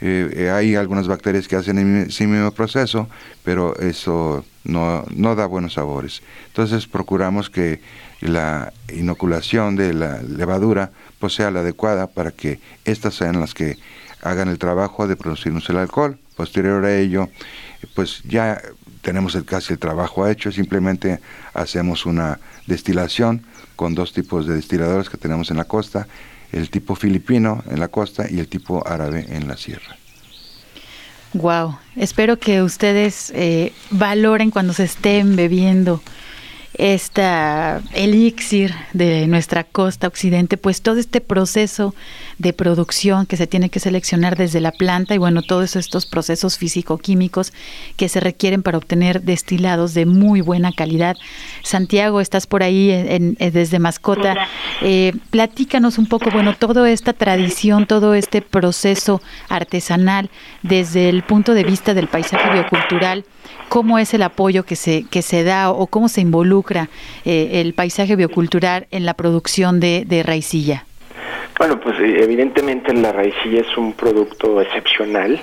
Eh, 0.02 0.30
eh, 0.36 0.50
hay 0.50 0.76
algunas 0.76 1.08
bacterias 1.08 1.48
que 1.48 1.56
hacen 1.56 2.08
ese 2.08 2.28
mismo 2.28 2.52
proceso, 2.52 3.08
pero 3.44 3.78
eso 3.78 4.44
no, 4.64 5.06
no 5.10 5.36
da 5.36 5.46
buenos 5.46 5.74
sabores. 5.74 6.22
Entonces 6.48 6.88
procuramos 6.88 7.50
que 7.50 7.80
la 8.22 8.74
inoculación 8.94 9.76
de 9.76 9.94
la 9.94 10.22
levadura 10.22 10.92
pues, 11.20 11.34
sea 11.34 11.52
la 11.52 11.62
adecuada 11.62 12.08
para 12.08 12.32
que 12.32 12.60
estas 12.84 13.16
sean 13.16 13.40
las 13.40 13.54
que 13.54 13.78
hagan 14.22 14.50
el 14.50 14.58
trabajo 14.58 15.08
de 15.08 15.16
producirnos 15.16 15.70
el 15.70 15.78
alcohol. 15.78 16.18
Posterior 16.36 16.84
a 16.84 16.98
ello, 16.98 17.30
pues 17.94 18.22
ya 18.24 18.62
tenemos 19.02 19.36
el, 19.36 19.46
casi 19.46 19.74
el 19.74 19.80
trabajo 19.80 20.28
hecho, 20.28 20.52
simplemente 20.52 21.20
hacemos 21.54 22.06
una 22.06 22.40
destilación 22.66 23.46
con 23.76 23.94
dos 23.94 24.12
tipos 24.14 24.48
de 24.48 24.56
destiladores 24.56 25.10
que 25.10 25.18
tenemos 25.18 25.52
en 25.52 25.58
la 25.58 25.66
costa, 25.66 26.08
el 26.56 26.70
tipo 26.70 26.96
filipino 26.96 27.64
en 27.70 27.80
la 27.80 27.90
costa 27.90 28.28
y 28.30 28.40
el 28.40 28.48
tipo 28.48 28.88
árabe 28.88 29.26
en 29.30 29.48
la 29.48 29.58
sierra. 29.58 29.98
Wow, 31.34 31.78
espero 31.98 32.40
que 32.40 32.62
ustedes 32.62 33.32
eh, 33.36 33.74
valoren 33.92 34.52
cuando 34.52 34.72
se 34.72 34.86
estén 34.86 35.36
bebiendo 35.36 36.02
esta 36.78 37.82
elixir 37.94 38.74
de 38.94 39.28
nuestra 39.28 39.64
costa 39.64 40.08
occidente, 40.08 40.58
pues 40.58 40.82
todo 40.82 40.98
este 40.98 41.22
proceso 41.22 41.96
de 42.38 42.54
producción 42.54 43.26
que 43.26 43.38
se 43.38 43.48
tiene 43.48 43.70
que 43.70 43.80
seleccionar 43.80 44.36
desde 44.36 44.60
la 44.60 44.72
planta 44.72 45.16
y 45.16 45.18
bueno, 45.18 45.42
todos 45.42 45.76
estos 45.76 46.06
procesos 46.06 46.58
físico-químicos 46.58 47.54
que 47.96 48.10
se 48.10 48.20
requieren 48.20 48.62
para 48.62 48.78
obtener 48.78 49.22
destilados 49.22 49.94
de 49.94 50.06
muy 50.06 50.42
buena 50.42 50.72
calidad. 50.72 51.16
Santiago, 51.64 52.20
estás 52.20 52.48
por 52.48 52.64
ahí 52.64 52.88
desde 53.38 53.80
Mascota. 53.80 54.36
Eh, 54.82 55.14
platícanos 55.30 55.98
un 55.98 56.08
poco, 56.08 56.30
bueno, 56.32 56.56
toda 56.56 56.90
esta 56.90 57.14
tradición, 57.14 57.86
todo 57.88 58.16
este 58.16 58.42
proceso 58.42 59.22
artesanal 59.50 60.30
desde 60.62 61.10
el 61.10 61.24
punto 61.24 61.54
de 61.54 61.64
vista 61.64 61.94
del 61.94 62.08
paisaje 62.08 62.52
biocultural 62.52 63.26
cómo 63.70 64.00
es 64.00 64.14
el 64.14 64.24
apoyo 64.24 64.64
que 64.64 64.76
se, 64.76 65.04
que 65.04 65.22
se 65.22 65.44
da 65.44 65.70
o 65.72 65.88
cómo 65.88 66.08
se 66.10 66.22
involucra 66.22 66.65
eh, 66.72 67.62
el 67.62 67.74
paisaje 67.74 68.16
biocultural 68.16 68.88
en 68.92 69.06
la 69.06 69.14
producción 69.14 69.80
de, 69.80 70.24
raicilla. 70.26 70.86
Bueno, 71.58 71.80
pues 71.80 72.00
eh, 72.00 72.24
evidentemente 72.24 72.94
la 72.94 73.12
raicilla 73.12 73.62
es 73.62 73.78
un 73.78 73.94
producto 73.94 74.62
excepcional 74.62 75.40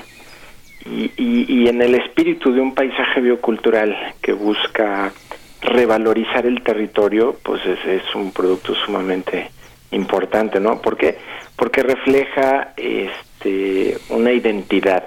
y, 0.84 1.10
y, 1.16 1.68
en 1.68 1.80
el 1.80 1.94
espíritu 1.94 2.52
de 2.52 2.60
un 2.60 2.74
paisaje 2.74 3.20
biocultural 3.20 3.96
que 4.20 4.32
busca 4.32 5.12
revalorizar 5.60 6.44
el 6.44 6.62
territorio, 6.62 7.36
pues 7.42 7.64
es, 7.64 7.78
es 7.86 8.14
un 8.14 8.32
producto 8.32 8.74
sumamente 8.74 9.50
importante, 9.92 10.58
¿no? 10.58 10.80
¿Por 10.80 10.96
qué? 10.96 11.18
Porque 11.56 11.82
refleja 11.82 12.72
este, 12.76 13.96
una 14.08 14.32
identidad, 14.32 15.04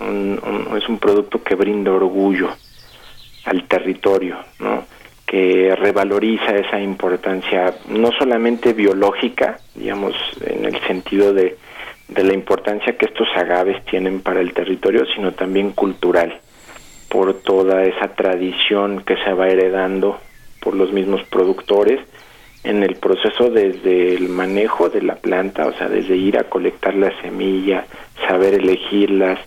es 0.00 0.88
un 0.88 0.98
producto 0.98 1.42
que 1.42 1.54
brinda 1.54 1.92
orgullo 1.92 2.48
al 3.44 3.68
territorio, 3.68 4.38
¿no? 4.58 4.84
Que 5.30 5.76
revaloriza 5.76 6.56
esa 6.56 6.80
importancia 6.80 7.72
no 7.88 8.10
solamente 8.18 8.72
biológica, 8.72 9.60
digamos, 9.76 10.12
en 10.44 10.64
el 10.64 10.80
sentido 10.88 11.32
de, 11.32 11.56
de 12.08 12.24
la 12.24 12.34
importancia 12.34 12.96
que 12.98 13.06
estos 13.06 13.28
agaves 13.36 13.84
tienen 13.84 14.22
para 14.22 14.40
el 14.40 14.52
territorio, 14.52 15.04
sino 15.14 15.30
también 15.30 15.70
cultural, 15.70 16.40
por 17.08 17.32
toda 17.42 17.84
esa 17.84 18.08
tradición 18.08 19.04
que 19.06 19.14
se 19.18 19.32
va 19.32 19.46
heredando 19.46 20.18
por 20.60 20.74
los 20.74 20.92
mismos 20.92 21.22
productores 21.30 22.00
en 22.64 22.82
el 22.82 22.96
proceso 22.96 23.50
desde 23.50 24.16
el 24.16 24.30
manejo 24.30 24.88
de 24.88 25.02
la 25.02 25.14
planta, 25.14 25.64
o 25.68 25.72
sea, 25.74 25.88
desde 25.88 26.16
ir 26.16 26.38
a 26.38 26.50
colectar 26.50 26.96
la 26.96 27.12
semilla, 27.22 27.86
saber 28.26 28.54
elegirlas, 28.54 29.38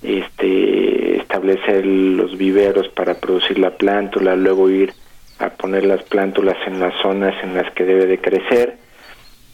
este, 0.00 1.16
establecer 1.16 1.84
los 1.84 2.38
viveros 2.38 2.86
para 2.90 3.14
producir 3.14 3.58
la 3.58 3.70
plántula, 3.70 4.36
luego 4.36 4.70
ir 4.70 4.94
a 5.38 5.50
poner 5.50 5.84
las 5.84 6.02
plántulas 6.04 6.56
en 6.66 6.80
las 6.80 6.94
zonas 7.02 7.34
en 7.42 7.54
las 7.54 7.72
que 7.72 7.84
debe 7.84 8.06
de 8.06 8.18
crecer 8.18 8.76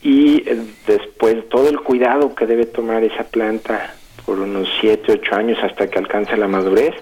y 0.02 0.48
eh, 0.48 0.58
después 0.86 1.48
todo 1.48 1.68
el 1.68 1.80
cuidado 1.80 2.34
que 2.34 2.46
debe 2.46 2.66
tomar 2.66 3.02
esa 3.04 3.24
planta 3.24 3.94
por 4.24 4.40
unos 4.40 4.68
7, 4.80 5.12
8 5.12 5.34
años 5.34 5.58
hasta 5.62 5.88
que 5.88 5.98
alcance 5.98 6.36
la 6.36 6.48
madurez 6.48 6.94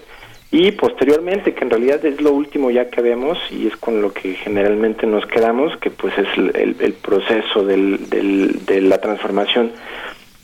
y 0.51 0.71
posteriormente, 0.71 1.53
que 1.53 1.63
en 1.63 1.69
realidad 1.69 2.03
es 2.03 2.19
lo 2.21 2.31
último 2.31 2.71
ya 2.71 2.89
que 2.89 3.01
vemos 3.01 3.37
y 3.51 3.67
es 3.67 3.77
con 3.77 4.01
lo 4.01 4.11
que 4.11 4.33
generalmente 4.33 5.05
nos 5.05 5.25
quedamos, 5.27 5.77
que 5.77 5.91
pues 5.91 6.17
es 6.17 6.27
el, 6.37 6.75
el 6.79 6.93
proceso 6.93 7.63
del, 7.63 8.09
de 8.09 8.81
la 8.81 8.97
transformación 8.97 9.71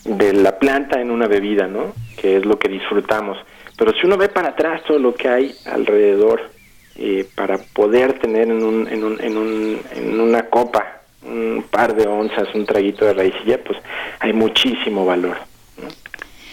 de 0.04 0.32
la 0.32 0.60
planta 0.60 1.00
en 1.00 1.10
una 1.10 1.26
bebida, 1.26 1.66
¿no? 1.66 1.92
Que 2.16 2.36
es 2.36 2.46
lo 2.46 2.56
que 2.56 2.68
disfrutamos. 2.68 3.36
Pero 3.76 3.92
si 3.94 4.06
uno 4.06 4.16
ve 4.16 4.28
para 4.28 4.50
atrás 4.50 4.82
todo 4.84 5.00
lo 5.00 5.12
que 5.12 5.28
hay 5.28 5.54
alrededor 5.64 6.40
eh, 6.98 7.26
para 7.34 7.58
poder 7.58 8.18
tener 8.18 8.50
en, 8.50 8.62
un, 8.62 8.88
en, 8.88 9.04
un, 9.04 9.20
en, 9.20 9.36
un, 9.36 9.80
en 9.94 10.20
una 10.20 10.46
copa 10.46 10.96
un 11.22 11.64
par 11.70 11.94
de 11.96 12.06
onzas, 12.06 12.48
un 12.54 12.66
traguito 12.66 13.04
de 13.04 13.14
raicilla, 13.14 13.62
pues 13.62 13.78
hay 14.20 14.32
muchísimo 14.32 15.04
valor. 15.04 15.36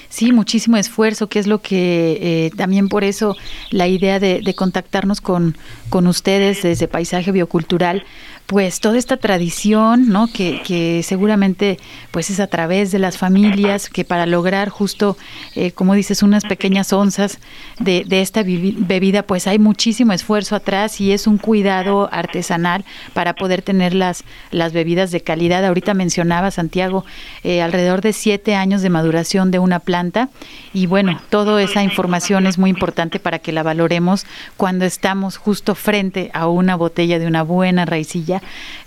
Sí, 0.09 0.31
muchísimo 0.31 0.77
esfuerzo, 0.77 1.27
que 1.27 1.39
es 1.39 1.47
lo 1.47 1.61
que 1.61 2.19
eh, 2.21 2.51
también 2.55 2.87
por 2.87 3.03
eso 3.03 3.35
la 3.71 3.87
idea 3.87 4.19
de, 4.19 4.41
de 4.41 4.53
contactarnos 4.53 5.21
con, 5.21 5.57
con 5.89 6.05
ustedes 6.05 6.61
desde 6.61 6.87
Paisaje 6.87 7.31
Biocultural, 7.31 8.03
pues 8.45 8.81
toda 8.81 8.97
esta 8.97 9.17
tradición, 9.17 10.09
¿no? 10.09 10.27
Que, 10.27 10.61
que, 10.63 11.01
seguramente 11.03 11.79
pues 12.11 12.29
es 12.29 12.39
a 12.39 12.47
través 12.47 12.91
de 12.91 12.99
las 12.99 13.17
familias 13.17 13.89
que 13.89 14.03
para 14.03 14.25
lograr 14.25 14.69
justo, 14.69 15.17
eh, 15.55 15.71
como 15.71 15.93
dices, 15.93 16.23
unas 16.23 16.43
pequeñas 16.43 16.93
onzas 16.93 17.39
de, 17.79 18.05
esta 18.09 18.43
bebida, 18.43 19.23
pues 19.23 19.47
hay 19.47 19.59
muchísimo 19.59 20.13
esfuerzo 20.13 20.55
atrás 20.55 21.01
y 21.01 21.11
es 21.11 21.25
un 21.25 21.37
cuidado 21.37 22.09
artesanal 22.11 22.85
para 23.13 23.33
poder 23.33 23.61
tener 23.61 23.93
las, 23.93 24.23
las 24.51 24.73
bebidas 24.73 25.11
de 25.11 25.21
calidad. 25.21 25.65
Ahorita 25.65 25.93
mencionaba, 25.93 26.51
Santiago, 26.51 27.05
eh, 27.43 27.61
alrededor 27.61 28.01
de 28.01 28.13
siete 28.13 28.55
años 28.55 28.81
de 28.81 28.89
maduración 28.89 29.51
de 29.51 29.59
una 29.59 29.79
planta 29.79 30.29
y 30.73 30.85
bueno, 30.85 31.19
toda 31.29 31.61
esa 31.61 31.83
información 31.83 32.45
es 32.45 32.57
muy 32.57 32.69
importante 32.69 33.19
para 33.19 33.39
que 33.39 33.51
la 33.51 33.63
valoremos 33.63 34.25
cuando 34.57 34.85
estamos 34.85 35.37
justo 35.37 35.75
frente 35.75 36.29
a 36.33 36.47
una 36.47 36.75
botella 36.75 37.19
de 37.19 37.27
una 37.27 37.43
buena 37.43 37.85
raicilla 37.85 38.32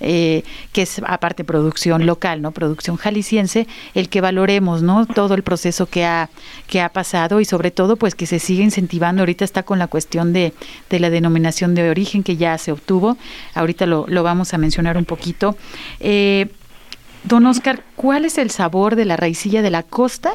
eh, 0.00 0.42
que 0.72 0.82
es 0.82 1.00
aparte 1.06 1.44
producción 1.44 2.06
local, 2.06 2.42
¿no? 2.42 2.52
Producción 2.52 2.96
jalisciense, 2.96 3.66
el 3.94 4.08
que 4.08 4.20
valoremos, 4.20 4.82
¿no? 4.82 5.06
Todo 5.06 5.34
el 5.34 5.42
proceso 5.42 5.86
que 5.86 6.04
ha, 6.04 6.30
que 6.66 6.80
ha 6.80 6.88
pasado 6.88 7.40
y 7.40 7.44
sobre 7.44 7.70
todo, 7.70 7.96
pues 7.96 8.14
que 8.14 8.26
se 8.26 8.38
sigue 8.38 8.62
incentivando. 8.62 9.22
Ahorita 9.22 9.44
está 9.44 9.62
con 9.62 9.78
la 9.78 9.86
cuestión 9.86 10.32
de, 10.32 10.52
de 10.90 11.00
la 11.00 11.10
denominación 11.10 11.74
de 11.74 11.90
origen 11.90 12.22
que 12.22 12.36
ya 12.36 12.56
se 12.58 12.72
obtuvo. 12.72 13.16
Ahorita 13.54 13.86
lo, 13.86 14.06
lo 14.08 14.22
vamos 14.22 14.54
a 14.54 14.58
mencionar 14.58 14.96
un 14.96 15.04
poquito. 15.04 15.56
Eh, 16.00 16.48
don 17.24 17.46
Oscar, 17.46 17.82
¿cuál 17.96 18.24
es 18.24 18.38
el 18.38 18.50
sabor 18.50 18.96
de 18.96 19.04
la 19.04 19.16
raicilla 19.16 19.62
de 19.62 19.70
la 19.70 19.82
costa 19.82 20.32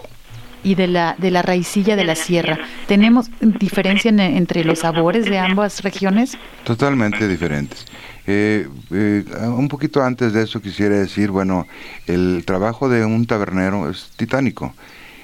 y 0.64 0.76
de 0.76 0.88
la, 0.88 1.16
de 1.18 1.32
la 1.32 1.41
raicilla 1.41 1.95
de 1.95 2.03
la 2.03 2.16
sierra. 2.16 2.59
¿Tenemos 2.88 3.30
diferencia 3.39 4.09
entre 4.12 4.64
los 4.64 4.80
sabores 4.80 5.26
de 5.26 5.39
ambas 5.39 5.82
regiones? 5.84 6.38
Totalmente 6.64 7.28
diferentes. 7.28 7.86
Eh, 8.28 8.67
eh, 8.91 9.26
un 9.47 9.67
poquito 9.67 10.03
antes 10.03 10.34
de 10.34 10.43
eso 10.43 10.61
quisiera 10.61 10.95
decir, 10.95 11.32
bueno, 11.32 11.67
el 12.07 12.43
trabajo 12.45 12.89
de 12.89 13.05
un 13.05 13.26
tabernero 13.26 13.89
es 13.89 14.11
titánico. 14.15 14.74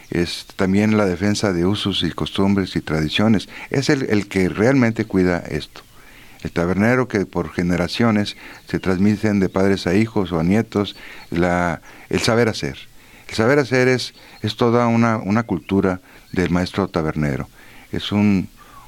Es 0.10 0.46
también 0.56 0.98
la 0.98 1.06
defensa 1.06 1.52
de 1.52 1.66
usos 1.66 2.04
y 2.04 2.12
costumbres 2.12 2.76
y 2.76 2.82
tradiciones. 2.82 3.50
Es 3.70 3.90
el, 3.90 4.04
el 4.04 4.28
que 4.28 4.50
realmente 4.50 5.06
cuida 5.06 5.40
esto. 5.40 5.82
El 6.44 6.52
tabernero 6.52 7.08
que 7.08 7.26
por 7.26 7.52
generaciones 7.52 8.38
se 8.68 8.80
transmiten 8.80 9.40
de 9.40 9.50
padres 9.50 9.88
a 9.88 9.96
hijos 9.96 10.32
o 10.32 10.40
a 10.40 10.44
nietos 10.44 10.96
la, 11.30 11.82
el 12.10 12.22
saber 12.22 12.48
hacer. 12.48 12.78
El 13.28 13.36
saber 13.36 13.60
hacer 13.60 13.88
es, 13.88 14.14
es 14.42 14.56
toda 14.56 14.88
una, 14.88 15.18
una 15.18 15.44
cultura 15.44 16.00
del 16.32 16.50
maestro 16.50 16.88
tabernero. 16.88 17.50
Es 17.92 18.12
un, 18.12 18.48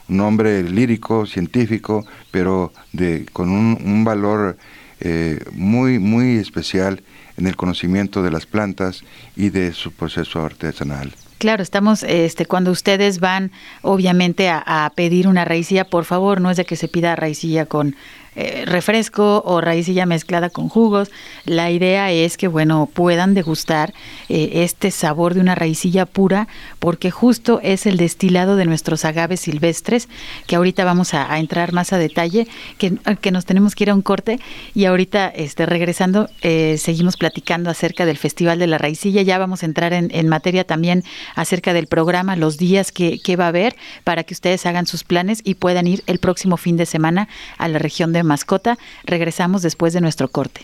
un 0.09 0.19
hombre 0.21 0.63
lírico, 0.63 1.25
científico, 1.25 2.05
pero 2.31 2.73
de, 2.91 3.25
con 3.31 3.49
un, 3.49 4.03
valor 4.03 4.57
eh, 4.99 5.39
muy, 5.51 5.99
muy 5.99 6.37
especial 6.37 7.01
en 7.37 7.47
el 7.47 7.55
conocimiento 7.55 8.21
de 8.21 8.31
las 8.31 8.45
plantas 8.45 9.03
y 9.35 9.49
de 9.49 9.73
su 9.73 9.91
proceso 9.91 10.43
artesanal. 10.43 11.13
Claro, 11.37 11.63
estamos, 11.63 12.03
este, 12.03 12.45
cuando 12.45 12.69
ustedes 12.71 13.21
van, 13.21 13.51
obviamente, 13.81 14.49
a, 14.49 14.61
a, 14.65 14.89
pedir 14.89 15.25
una 15.25 15.45
raicilla, 15.45 15.85
por 15.85 16.03
favor, 16.03 16.41
no 16.41 16.51
es 16.51 16.57
de 16.57 16.65
que 16.65 16.75
se 16.75 16.89
pida 16.89 17.15
raicilla 17.15 17.65
con 17.65 17.95
eh, 18.35 18.63
refresco 18.65 19.41
o 19.45 19.61
raicilla 19.61 20.05
mezclada 20.05 20.49
con 20.49 20.69
jugos. 20.69 21.09
La 21.45 21.71
idea 21.71 22.11
es 22.11 22.37
que, 22.37 22.47
bueno, 22.47 22.89
puedan 22.91 23.33
degustar 23.33 23.93
eh, 24.29 24.63
este 24.63 24.91
sabor 24.91 25.33
de 25.33 25.41
una 25.41 25.55
raicilla 25.55 26.05
pura, 26.05 26.47
porque 26.79 27.11
justo 27.11 27.59
es 27.63 27.85
el 27.85 27.97
destilado 27.97 28.55
de 28.55 28.65
nuestros 28.65 29.05
agaves 29.05 29.41
silvestres, 29.41 30.07
que 30.47 30.55
ahorita 30.55 30.85
vamos 30.85 31.13
a, 31.13 31.37
entrar 31.39 31.73
más 31.73 31.93
a 31.93 31.97
detalle, 31.97 32.47
que, 32.77 32.97
que, 33.21 33.31
nos 33.31 33.45
tenemos 33.45 33.75
que 33.75 33.85
ir 33.85 33.89
a 33.89 33.95
un 33.95 34.01
corte 34.01 34.39
y 34.73 34.85
ahorita, 34.85 35.27
este, 35.27 35.65
regresando, 35.65 36.29
eh, 36.41 36.77
seguimos 36.77 37.17
platicando 37.17 37.69
acerca 37.69 38.05
del 38.05 38.17
Festival 38.17 38.59
de 38.59 38.67
la 38.67 38.77
Raicilla. 38.77 39.21
Ya 39.21 39.37
vamos 39.37 39.63
a 39.63 39.65
entrar 39.65 39.93
en, 39.93 40.09
en 40.13 40.27
materia 40.27 40.63
también 40.63 41.03
acerca 41.35 41.73
del 41.73 41.87
programa, 41.87 42.35
los 42.35 42.57
días 42.57 42.91
que, 42.91 43.19
que 43.19 43.35
va 43.35 43.45
a 43.45 43.49
haber, 43.49 43.75
para 44.03 44.23
que 44.23 44.33
ustedes 44.33 44.65
hagan 44.65 44.85
sus 44.85 45.03
planes 45.03 45.41
y 45.43 45.55
puedan 45.55 45.87
ir 45.87 46.03
el 46.07 46.19
próximo 46.19 46.57
fin 46.57 46.77
de 46.77 46.85
semana 46.85 47.27
a 47.57 47.67
la 47.67 47.79
región 47.79 48.13
de 48.13 48.23
mascota. 48.29 48.77
Regresamos 49.03 49.61
después 49.61 49.91
de 49.91 49.99
nuestro 49.99 50.29
corte. 50.29 50.61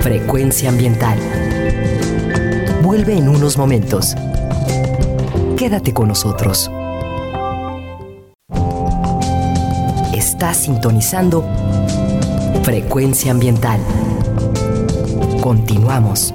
Frecuencia 0.00 0.68
ambiental. 0.68 1.18
Vuelve 2.82 3.16
en 3.16 3.28
unos 3.28 3.56
momentos. 3.56 4.14
Quédate 5.56 5.92
con 5.92 6.08
nosotros. 6.08 6.70
Estás 10.14 10.58
sintonizando 10.58 11.44
Frecuencia 12.62 13.32
ambiental. 13.32 13.80
Continuamos. 15.40 16.32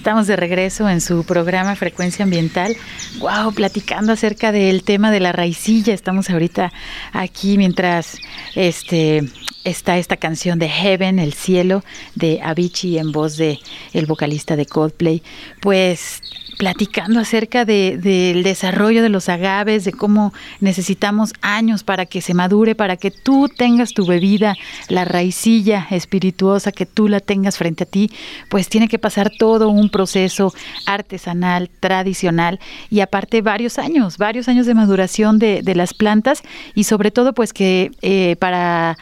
Estamos 0.00 0.26
de 0.26 0.36
regreso 0.36 0.88
en 0.88 1.02
su 1.02 1.24
programa 1.24 1.76
Frecuencia 1.76 2.22
Ambiental. 2.22 2.74
Wow, 3.18 3.52
platicando 3.52 4.14
acerca 4.14 4.50
del 4.50 4.82
tema 4.82 5.10
de 5.10 5.20
la 5.20 5.30
raicilla. 5.30 5.92
Estamos 5.92 6.30
ahorita 6.30 6.72
aquí 7.12 7.58
mientras 7.58 8.16
este 8.54 9.28
está 9.64 9.98
esta 9.98 10.16
canción 10.16 10.58
de 10.58 10.68
Heaven, 10.68 11.18
el 11.18 11.34
cielo 11.34 11.84
de 12.14 12.40
Avicii 12.42 12.98
en 12.98 13.12
voz 13.12 13.36
de 13.36 13.58
el 13.92 14.06
vocalista 14.06 14.56
de 14.56 14.66
Coldplay. 14.66 15.22
Pues 15.60 16.22
platicando 16.60 17.20
acerca 17.20 17.64
del 17.64 18.42
desarrollo 18.42 19.02
de 19.02 19.08
los 19.08 19.30
agaves, 19.30 19.86
de 19.86 19.92
cómo 19.92 20.34
necesitamos 20.60 21.32
años 21.40 21.84
para 21.84 22.04
que 22.04 22.20
se 22.20 22.34
madure, 22.34 22.74
para 22.74 22.98
que 22.98 23.10
tú 23.10 23.48
tengas 23.48 23.94
tu 23.94 24.04
bebida, 24.04 24.54
la 24.90 25.06
raicilla 25.06 25.86
espirituosa, 25.90 26.70
que 26.70 26.84
tú 26.84 27.08
la 27.08 27.20
tengas 27.20 27.56
frente 27.56 27.84
a 27.84 27.86
ti, 27.86 28.10
pues 28.50 28.68
tiene 28.68 28.88
que 28.88 28.98
pasar 28.98 29.30
todo 29.38 29.70
un 29.70 29.88
proceso 29.88 30.52
artesanal, 30.84 31.70
tradicional 31.80 32.60
y 32.90 33.00
aparte 33.00 33.40
varios 33.40 33.78
años, 33.78 34.18
varios 34.18 34.46
años 34.46 34.66
de 34.66 34.74
maduración 34.74 35.38
de, 35.38 35.62
las 35.74 35.94
plantas 35.94 36.42
y 36.74 36.84
sobre 36.84 37.10
todo 37.10 37.32
pues 37.32 37.54
que 37.54 37.90
eh, 38.02 38.36
para 38.38 38.98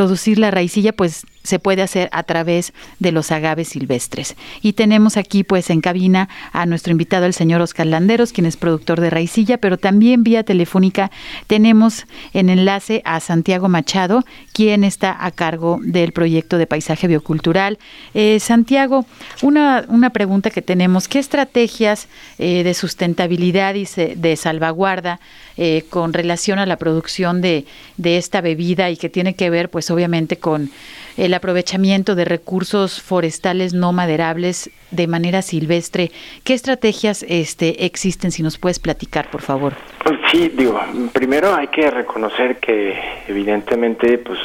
producir 0.00 0.38
la 0.38 0.50
raicilla 0.50 0.92
pues 0.92 1.26
se 1.42 1.58
puede 1.58 1.82
hacer 1.82 2.08
a 2.12 2.22
través 2.22 2.72
de 2.98 3.12
los 3.12 3.30
agaves 3.32 3.68
silvestres. 3.68 4.36
Y 4.62 4.74
tenemos 4.74 5.16
aquí 5.16 5.44
pues 5.44 5.70
en 5.70 5.80
cabina 5.80 6.28
a 6.52 6.66
nuestro 6.66 6.92
invitado 6.92 7.26
el 7.26 7.34
señor 7.34 7.60
Oscar 7.60 7.86
Landeros, 7.86 8.32
quien 8.32 8.46
es 8.46 8.56
productor 8.56 9.00
de 9.00 9.10
Raicilla, 9.10 9.58
pero 9.58 9.78
también 9.78 10.22
vía 10.22 10.44
telefónica 10.44 11.10
tenemos 11.46 12.06
en 12.32 12.50
enlace 12.50 13.02
a 13.04 13.20
Santiago 13.20 13.68
Machado, 13.68 14.24
quien 14.52 14.84
está 14.84 15.24
a 15.24 15.30
cargo 15.30 15.80
del 15.82 16.12
proyecto 16.12 16.58
de 16.58 16.66
paisaje 16.66 17.06
biocultural. 17.06 17.78
Eh, 18.14 18.38
Santiago, 18.40 19.06
una, 19.42 19.84
una 19.88 20.10
pregunta 20.10 20.50
que 20.50 20.62
tenemos, 20.62 21.08
¿qué 21.08 21.18
estrategias 21.18 22.08
eh, 22.38 22.62
de 22.62 22.74
sustentabilidad 22.74 23.74
y 23.74 23.86
de 24.14 24.36
salvaguarda 24.36 25.20
eh, 25.56 25.84
con 25.90 26.12
relación 26.12 26.58
a 26.58 26.66
la 26.66 26.76
producción 26.76 27.40
de, 27.40 27.66
de 27.96 28.16
esta 28.16 28.40
bebida 28.40 28.90
y 28.90 28.96
que 28.96 29.08
tiene 29.08 29.34
que 29.34 29.50
ver 29.50 29.68
pues 29.68 29.90
obviamente 29.90 30.36
con 30.36 30.70
el 31.16 31.29
aprovechamiento 31.34 32.14
de 32.14 32.24
recursos 32.24 33.00
forestales 33.00 33.74
no 33.74 33.92
maderables 33.92 34.70
de 34.90 35.06
manera 35.06 35.42
silvestre. 35.42 36.10
¿Qué 36.44 36.54
estrategias 36.54 37.24
este, 37.28 37.84
existen? 37.84 38.30
Si 38.30 38.42
nos 38.42 38.58
puedes 38.58 38.78
platicar, 38.78 39.30
por 39.30 39.42
favor. 39.42 39.74
Pues 40.04 40.18
sí, 40.30 40.50
digo, 40.56 40.80
primero 41.12 41.54
hay 41.54 41.68
que 41.68 41.90
reconocer 41.90 42.58
que 42.58 42.98
evidentemente 43.28 44.18
pues 44.18 44.38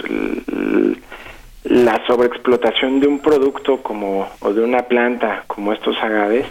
la 1.64 2.06
sobreexplotación 2.06 3.00
de 3.00 3.08
un 3.08 3.20
producto 3.20 3.82
como 3.82 4.30
o 4.40 4.54
de 4.54 4.62
una 4.62 4.84
planta 4.84 5.44
como 5.48 5.74
estos 5.74 5.98
agaves 5.98 6.46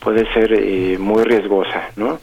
puede 0.00 0.30
ser 0.32 0.52
eh, 0.52 0.96
muy 0.98 1.22
riesgosa, 1.24 1.90
¿no? 1.96 2.18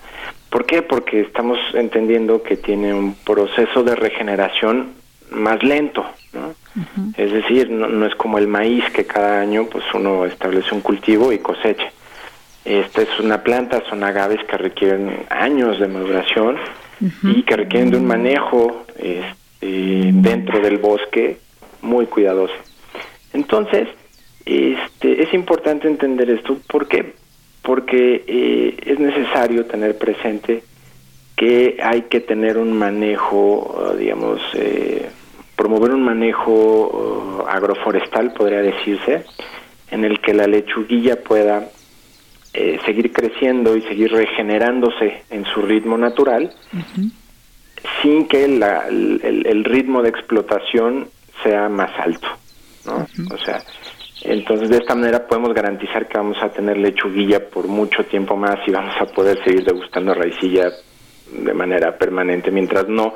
¿Por 0.50 0.66
qué? 0.66 0.82
Porque 0.82 1.22
estamos 1.22 1.58
entendiendo 1.74 2.42
que 2.42 2.56
tiene 2.56 2.94
un 2.94 3.14
proceso 3.14 3.84
de 3.84 3.96
regeneración 3.96 4.94
más 5.32 5.62
lento, 5.64 6.06
¿no? 6.76 7.14
Es 7.18 7.32
decir, 7.32 7.70
no, 7.70 8.06
es 8.06 8.16
como 8.16 8.38
el 8.38 8.48
maíz 8.48 8.84
que 8.92 9.06
cada 9.06 9.40
año 9.40 9.68
pues 9.72 9.84
uno 9.94 10.26
establece 10.26 10.74
un 10.74 10.82
cultivo 10.82 11.32
y 11.32 11.40
cosecha. 11.40 11.92
Esta 12.66 13.04
es 13.04 13.20
una 13.20 13.44
planta, 13.44 13.84
son 13.90 14.04
agaves 14.04 14.44
que 14.46 14.58
requieren 14.58 15.26
años 15.30 15.80
de 15.80 15.88
maduración 15.88 16.58
y 17.24 17.44
que 17.44 17.56
requieren 17.56 17.92
de 17.92 17.98
un 17.98 18.08
manejo 18.08 18.86
este, 18.98 20.12
dentro 20.14 20.60
del 20.60 20.78
bosque 20.78 21.38
muy 21.82 22.08
cuidadoso. 22.08 22.56
Entonces, 23.34 23.88
este, 24.46 25.24
es 25.24 25.34
importante 25.34 25.88
entender 25.88 26.30
esto. 26.30 26.58
¿Por 26.68 26.88
qué? 26.88 27.14
Porque 27.62 28.24
eh, 28.26 28.78
es 28.86 29.00
necesario 29.00 29.66
tener 29.66 29.98
presente 29.98 30.64
que 31.36 31.78
hay 31.84 32.04
que 32.04 32.22
tener 32.22 32.58
un 32.58 32.74
manejo, 32.74 33.94
digamos, 33.98 34.40
eh, 34.54 35.10
promover 35.56 35.92
un 35.92 36.04
manejo 36.04 36.52
uh, 36.52 37.48
agroforestal, 37.48 38.34
podría 38.34 38.62
decirse, 38.62 39.26
en 39.92 40.06
el 40.06 40.20
que 40.20 40.34
la 40.34 40.48
lechuguilla 40.48 41.22
pueda 41.24 41.70
eh, 42.54 42.80
seguir 42.86 43.12
creciendo 43.12 43.76
y 43.76 43.82
seguir 43.82 44.12
regenerándose 44.12 45.24
en 45.30 45.46
su 45.46 45.62
ritmo 45.62 45.98
natural, 45.98 46.54
sin 48.02 48.28
que 48.28 48.46
el, 48.46 49.64
ritmo 49.66 50.02
de 50.02 50.10
explotación 50.10 51.10
sea 51.44 51.68
más 51.70 51.92
alto. 52.00 52.28
¿no? 52.86 53.06
O 53.34 53.38
sea, 53.38 53.62
entonces 54.22 54.70
de 54.70 54.78
esta 54.78 54.96
manera 54.96 55.28
podemos 55.28 55.54
garantizar 55.54 56.08
que 56.08 56.18
vamos 56.18 56.38
a 56.42 56.50
tener 56.50 56.78
lechuguilla 56.78 57.50
por 57.50 57.68
mucho 57.68 58.06
tiempo 58.06 58.36
más 58.36 58.56
y 58.66 58.72
vamos 58.72 58.96
a 59.00 59.06
poder 59.06 59.38
seguir 59.44 59.66
degustando 59.66 60.14
raicilla 60.14 60.72
de 61.32 61.54
manera 61.54 61.98
permanente, 61.98 62.52
mientras 62.52 62.88
no 62.88 63.16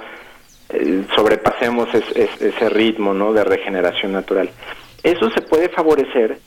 eh, 0.69 1.03
sobrepasemos 1.15 1.89
ese 1.93 2.69
ritmo 2.69 3.13
¿no? 3.13 3.33
de 3.33 3.43
regeneración 3.43 4.11
natural. 4.11 4.49
Eso 5.03 5.29
se 5.31 5.41
puede 5.41 5.69
favorecer 5.69 6.37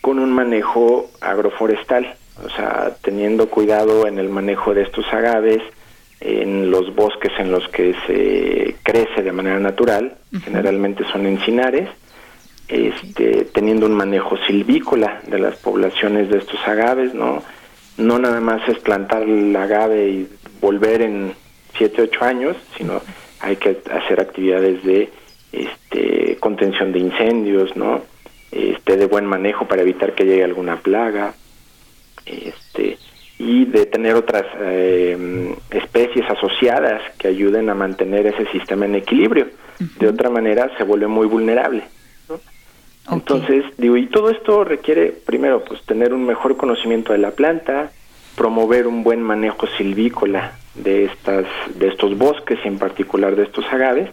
con 0.00 0.18
un 0.18 0.32
manejo 0.32 1.10
agroforestal, 1.20 2.14
o 2.44 2.48
sea, 2.50 2.96
teniendo 3.02 3.50
cuidado 3.50 4.06
en 4.06 4.18
el 4.18 4.28
manejo 4.28 4.72
de 4.72 4.82
estos 4.82 5.04
agaves, 5.12 5.62
en 6.20 6.70
los 6.70 6.94
bosques 6.94 7.32
en 7.38 7.52
los 7.52 7.68
que 7.68 7.94
se 8.06 8.76
crece 8.82 9.22
de 9.22 9.32
manera 9.32 9.58
natural, 9.60 10.16
generalmente 10.42 11.04
son 11.12 11.26
encinares, 11.26 11.88
este, 12.68 13.46
teniendo 13.52 13.86
un 13.86 13.94
manejo 13.94 14.36
silvícola 14.46 15.20
de 15.26 15.38
las 15.38 15.56
poblaciones 15.56 16.28
de 16.28 16.38
estos 16.38 16.60
agaves, 16.66 17.14
¿no? 17.14 17.42
No 17.96 18.18
nada 18.18 18.40
más 18.40 18.66
es 18.68 18.78
plantar 18.78 19.22
el 19.22 19.54
agave 19.56 20.08
y 20.08 20.28
volver 20.60 21.02
en 21.02 21.34
7, 21.76 22.02
8 22.02 22.24
años, 22.24 22.56
sino 22.76 23.00
hay 23.40 23.56
que 23.56 23.78
hacer 23.90 24.20
actividades 24.20 24.82
de 24.84 25.10
este, 25.52 26.36
contención 26.40 26.92
de 26.92 26.98
incendios, 26.98 27.76
¿no? 27.76 28.02
Este, 28.50 28.96
de 28.96 29.06
buen 29.06 29.26
manejo 29.26 29.66
para 29.66 29.82
evitar 29.82 30.14
que 30.14 30.24
llegue 30.24 30.44
alguna 30.44 30.76
plaga, 30.76 31.34
este, 32.24 32.98
y 33.38 33.64
de 33.66 33.86
tener 33.86 34.14
otras 34.14 34.44
eh, 34.60 35.54
especies 35.70 36.28
asociadas 36.28 37.02
que 37.18 37.28
ayuden 37.28 37.70
a 37.70 37.74
mantener 37.74 38.26
ese 38.26 38.46
sistema 38.50 38.86
en 38.86 38.96
equilibrio. 38.96 39.48
De 40.00 40.08
otra 40.08 40.28
manera 40.28 40.70
se 40.76 40.82
vuelve 40.82 41.06
muy 41.06 41.26
vulnerable. 41.26 41.84
Entonces, 43.10 43.64
digo, 43.78 43.96
y 43.96 44.06
todo 44.06 44.28
esto 44.28 44.64
requiere, 44.64 45.12
primero, 45.12 45.64
pues 45.64 45.82
tener 45.82 46.12
un 46.12 46.26
mejor 46.26 46.56
conocimiento 46.56 47.12
de 47.12 47.18
la 47.18 47.30
planta, 47.30 47.90
promover 48.38 48.86
un 48.86 49.02
buen 49.02 49.20
manejo 49.20 49.66
silvícola 49.76 50.52
de 50.76 51.06
estas 51.06 51.44
de 51.74 51.88
estos 51.88 52.16
bosques 52.16 52.58
y 52.64 52.68
en 52.68 52.78
particular 52.78 53.34
de 53.34 53.42
estos 53.42 53.66
agaves 53.72 54.10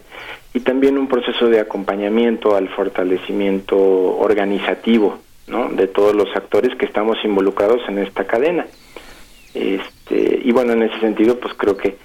y 0.52 0.60
también 0.60 0.98
un 0.98 1.06
proceso 1.06 1.48
de 1.48 1.60
acompañamiento 1.60 2.56
al 2.56 2.68
fortalecimiento 2.68 3.78
organizativo 3.78 5.18
¿no? 5.46 5.68
de 5.68 5.86
todos 5.86 6.12
los 6.12 6.34
actores 6.34 6.74
que 6.76 6.86
estamos 6.86 7.16
involucrados 7.24 7.80
en 7.88 7.98
esta 7.98 8.24
cadena 8.24 8.66
este 9.54 10.40
y 10.42 10.50
bueno 10.50 10.72
en 10.72 10.82
ese 10.82 10.98
sentido 10.98 11.38
pues 11.38 11.54
creo 11.54 11.76
que 11.76 11.96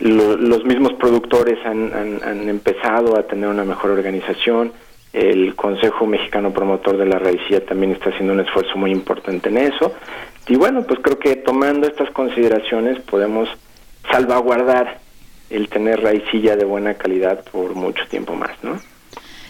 los 0.00 0.64
mismos 0.64 0.92
productores 0.94 1.58
han, 1.64 1.92
han, 1.94 2.48
empezado 2.50 3.18
a 3.18 3.22
tener 3.22 3.48
una 3.48 3.64
mejor 3.64 3.92
organización 3.92 4.72
el 5.16 5.56
Consejo 5.56 6.06
Mexicano 6.06 6.52
Promotor 6.52 6.98
de 6.98 7.06
la 7.06 7.18
Raicía 7.18 7.64
también 7.64 7.92
está 7.92 8.10
haciendo 8.10 8.34
un 8.34 8.40
esfuerzo 8.40 8.76
muy 8.76 8.90
importante 8.90 9.48
en 9.48 9.56
eso 9.56 9.94
y 10.46 10.56
bueno 10.56 10.82
pues 10.82 11.00
creo 11.00 11.18
que 11.18 11.36
tomando 11.36 11.86
estas 11.88 12.10
consideraciones 12.10 13.00
podemos 13.00 13.48
salvaguardar 14.10 15.00
el 15.48 15.68
tener 15.68 16.02
raicilla 16.02 16.54
de 16.56 16.64
buena 16.64 16.94
calidad 16.94 17.44
por 17.50 17.74
mucho 17.74 18.04
tiempo 18.08 18.34
más, 18.34 18.62
¿no? 18.62 18.78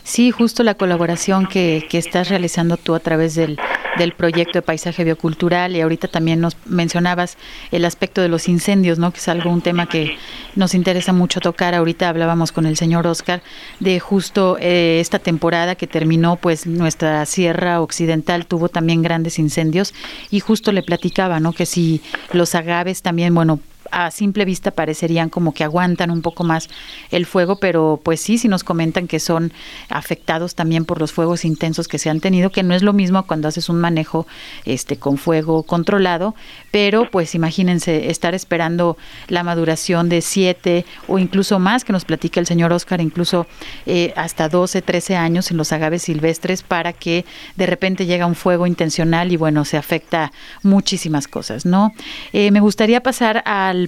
Sí, 0.07 0.31
justo 0.31 0.63
la 0.63 0.75
colaboración 0.75 1.49
que, 1.49 1.85
que 1.91 1.99
estás 1.99 2.29
realizando 2.29 2.77
tú 2.77 2.95
a 2.95 3.01
través 3.01 3.35
del, 3.35 3.59
del 3.99 4.13
proyecto 4.13 4.53
de 4.53 4.63
paisaje 4.63 5.03
biocultural 5.03 5.75
y 5.75 5.81
ahorita 5.81 6.07
también 6.07 6.41
nos 6.41 6.57
mencionabas 6.65 7.37
el 7.73 7.85
aspecto 7.85 8.23
de 8.23 8.29
los 8.29 8.49
incendios, 8.49 9.01
¿no? 9.01 9.11
Que 9.11 9.19
es 9.19 9.27
algo 9.27 9.51
un 9.51 9.63
tema 9.63 9.89
que 9.89 10.17
nos 10.55 10.75
interesa 10.75 11.13
mucho 11.13 11.41
tocar. 11.41 11.75
Ahorita 11.75 12.09
hablábamos 12.09 12.53
con 12.53 12.67
el 12.67 12.77
señor 12.77 13.05
Oscar 13.09 13.43
de 13.81 13.99
justo 13.99 14.59
eh, 14.61 14.99
esta 15.01 15.19
temporada 15.19 15.75
que 15.75 15.89
terminó, 15.89 16.37
pues 16.37 16.69
nuestra 16.69 17.27
sierra 17.27 17.81
occidental 17.81 18.47
tuvo 18.47 18.69
también 18.69 19.03
grandes 19.03 19.41
incendios 19.41 19.93
y 20.31 20.39
justo 20.39 20.71
le 20.71 20.85
platicaba, 20.85 21.41
¿no? 21.41 21.53
Que 21.53 21.67
si 21.67 22.01
los 22.33 22.55
agaves 22.55 23.03
también, 23.03 23.35
bueno, 23.35 23.59
a 23.91 24.11
simple 24.11 24.45
vista 24.45 24.71
parecerían 24.71 25.29
como 25.29 25.53
que 25.53 25.65
aguantan 25.65 26.11
un 26.11 26.23
poco 26.23 26.45
más 26.45 26.69
el 27.11 27.27
fuego, 27.27 27.57
pero 27.57 28.01
pues 28.03 28.21
sí, 28.21 28.39
si 28.39 28.49
nos 28.49 28.65
comentan 28.65 29.07
que 29.07 29.21
son 29.21 29.53
afectados 29.89 30.55
también 30.55 30.85
por 30.85 31.01
los 31.01 31.13
fuegos 31.13 31.45
intensos 31.45 31.89
que 31.89 31.99
se 31.99 32.11
han 32.11 32.21
tenido, 32.21 32.51
que 32.51 32.63
no 32.63 32.75
es 32.75 32.83
lo 32.83 32.93
mismo 32.93 33.27
cuando 33.27 33.49
haces 33.49 33.69
un 33.69 33.81
manejo 33.81 34.27
este 34.65 34.97
con 34.97 35.19
fuego 35.19 35.63
controlado, 35.63 36.35
pero 36.71 37.11
pues 37.11 37.35
imagínense 37.35 38.11
estar 38.11 38.35
esperando 38.35 38.97
la 39.29 39.43
maduración 39.43 40.09
de 40.09 40.21
siete 40.23 40.85
o 41.09 41.19
incluso 41.19 41.59
más, 41.59 41.85
que 41.85 41.93
nos 41.93 42.05
platica 42.05 42.41
el 42.41 42.47
señor 42.47 42.73
Oscar, 42.73 43.01
incluso 43.01 43.47
eh, 43.87 44.13
hasta 44.17 44.49
12, 44.49 44.83
13 44.83 45.17
años 45.17 45.51
en 45.51 45.57
los 45.57 45.73
agaves 45.73 46.03
silvestres 46.03 46.63
para 46.63 46.93
que 46.93 47.25
de 47.57 47.67
repente 47.67 48.07
llega 48.07 48.27
un 48.27 48.35
fuego 48.35 48.67
intencional 48.67 49.33
y 49.33 49.37
bueno, 49.37 49.65
se 49.65 49.77
afecta 49.77 50.33
muchísimas 50.63 51.29
cosas, 51.29 51.67
¿no? 51.67 51.93
Eh, 52.33 52.51
me 52.51 52.61
gustaría 52.61 53.03
pasar 53.03 53.43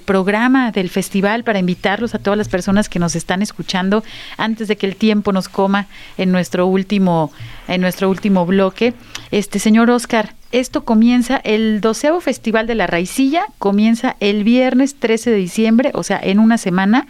programa 0.05 0.70
del 0.70 0.91
festival 0.91 1.45
para 1.45 1.59
invitarlos 1.59 2.14
a 2.14 2.18
todas 2.18 2.36
las 2.36 2.49
personas 2.49 2.89
que 2.89 2.99
nos 2.99 3.16
están 3.16 3.43
escuchando 3.43 4.05
antes 4.36 4.68
de 4.68 4.76
que 4.76 4.86
el 4.86 4.97
tiempo 4.97 5.32
nos 5.32 5.49
coma 5.49 5.86
en 6.16 6.30
nuestro 6.32 6.66
último, 6.66 7.32
en 7.66 7.80
nuestro 7.80 8.09
último 8.09 8.47
bloque. 8.47 8.95
Este 9.30 9.59
señor 9.59 9.91
Oscar, 9.91 10.34
esto 10.53 10.84
comienza 10.84 11.36
el 11.39 11.80
doceavo 11.80 12.20
Festival 12.20 12.66
de 12.66 12.74
la 12.74 12.86
Raicilla, 12.86 13.47
comienza 13.59 14.16
el 14.20 14.45
viernes 14.45 14.95
13 14.95 15.30
de 15.30 15.36
diciembre, 15.36 15.91
o 15.95 16.03
sea, 16.03 16.20
en 16.22 16.39
una 16.39 16.59
semana. 16.59 17.07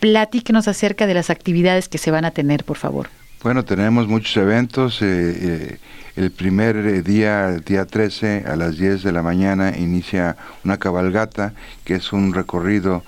Platíquenos 0.00 0.68
acerca 0.68 1.06
de 1.06 1.14
las 1.14 1.30
actividades 1.30 1.88
que 1.88 1.98
se 1.98 2.10
van 2.10 2.24
a 2.24 2.30
tener, 2.30 2.64
por 2.64 2.76
favor. 2.76 3.08
Bueno, 3.42 3.64
tenemos 3.64 4.08
muchos 4.08 4.36
eventos. 4.36 5.00
Eh, 5.02 5.06
eh, 5.06 5.78
el 6.18 6.32
primer 6.32 6.76
eh, 6.76 7.02
día, 7.02 7.48
el 7.50 7.62
día 7.62 7.84
13, 7.86 8.44
a 8.48 8.56
las 8.56 8.76
10 8.76 9.04
de 9.04 9.12
la 9.12 9.22
mañana, 9.22 9.76
inicia 9.76 10.36
una 10.64 10.76
cabalgata, 10.76 11.54
que 11.84 11.94
es 11.94 12.12
un 12.12 12.34
recorrido 12.34 13.04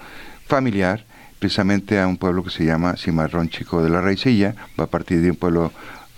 familiar, 0.46 1.04
precisamente 1.40 1.98
a 1.98 2.06
un 2.06 2.18
pueblo 2.18 2.44
que 2.44 2.50
se 2.50 2.64
llama 2.64 2.96
Cimarrón 2.96 3.48
Chico 3.48 3.82
de 3.82 3.90
la 3.90 4.00
Raicilla. 4.00 4.54
Va 4.78 4.84
a 4.84 4.86
partir 4.86 5.22
de 5.22 5.30
un 5.30 5.36
pueblo 5.36 5.72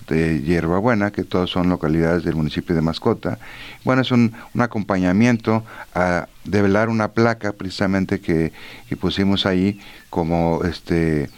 de 0.06 0.42
Hierbabuena, 0.42 1.12
que 1.12 1.24
todos 1.24 1.50
son 1.50 1.70
localidades 1.70 2.24
del 2.24 2.34
municipio 2.34 2.74
de 2.74 2.82
Mascota. 2.82 3.38
Bueno, 3.84 4.02
es 4.02 4.10
un, 4.10 4.34
acompañamiento 4.58 5.64
a 5.94 6.28
develar 6.44 6.90
una 6.90 7.12
placa 7.12 7.52
precisamente 7.52 8.20
que, 8.20 8.52
pusimos 9.00 9.46
ahí 9.46 9.80
como 10.10 10.60
este 10.64 11.30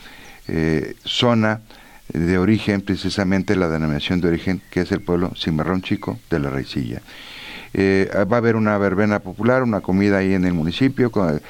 zona 1.04 1.60
de 2.14 2.38
origen, 2.38 2.80
precisamente 2.80 3.56
la 3.56 3.68
denominación 3.68 4.20
de 4.20 4.28
origen, 4.28 4.62
que 4.70 4.82
es 4.82 4.92
el 4.92 5.00
pueblo 5.00 5.32
Cimarrón 5.36 5.82
Chico 5.82 6.18
de 6.30 6.38
la 6.38 6.48
Raicilla. 6.48 7.02
Eh, 7.76 8.08
va 8.30 8.36
a 8.36 8.38
haber 8.38 8.54
una 8.54 8.78
verbena 8.78 9.18
popular, 9.18 9.64
una 9.64 9.80
comida 9.80 10.18
ahí 10.18 10.32
en 10.32 10.44
el 10.44 10.54
municipio 10.54 11.10
con, 11.10 11.40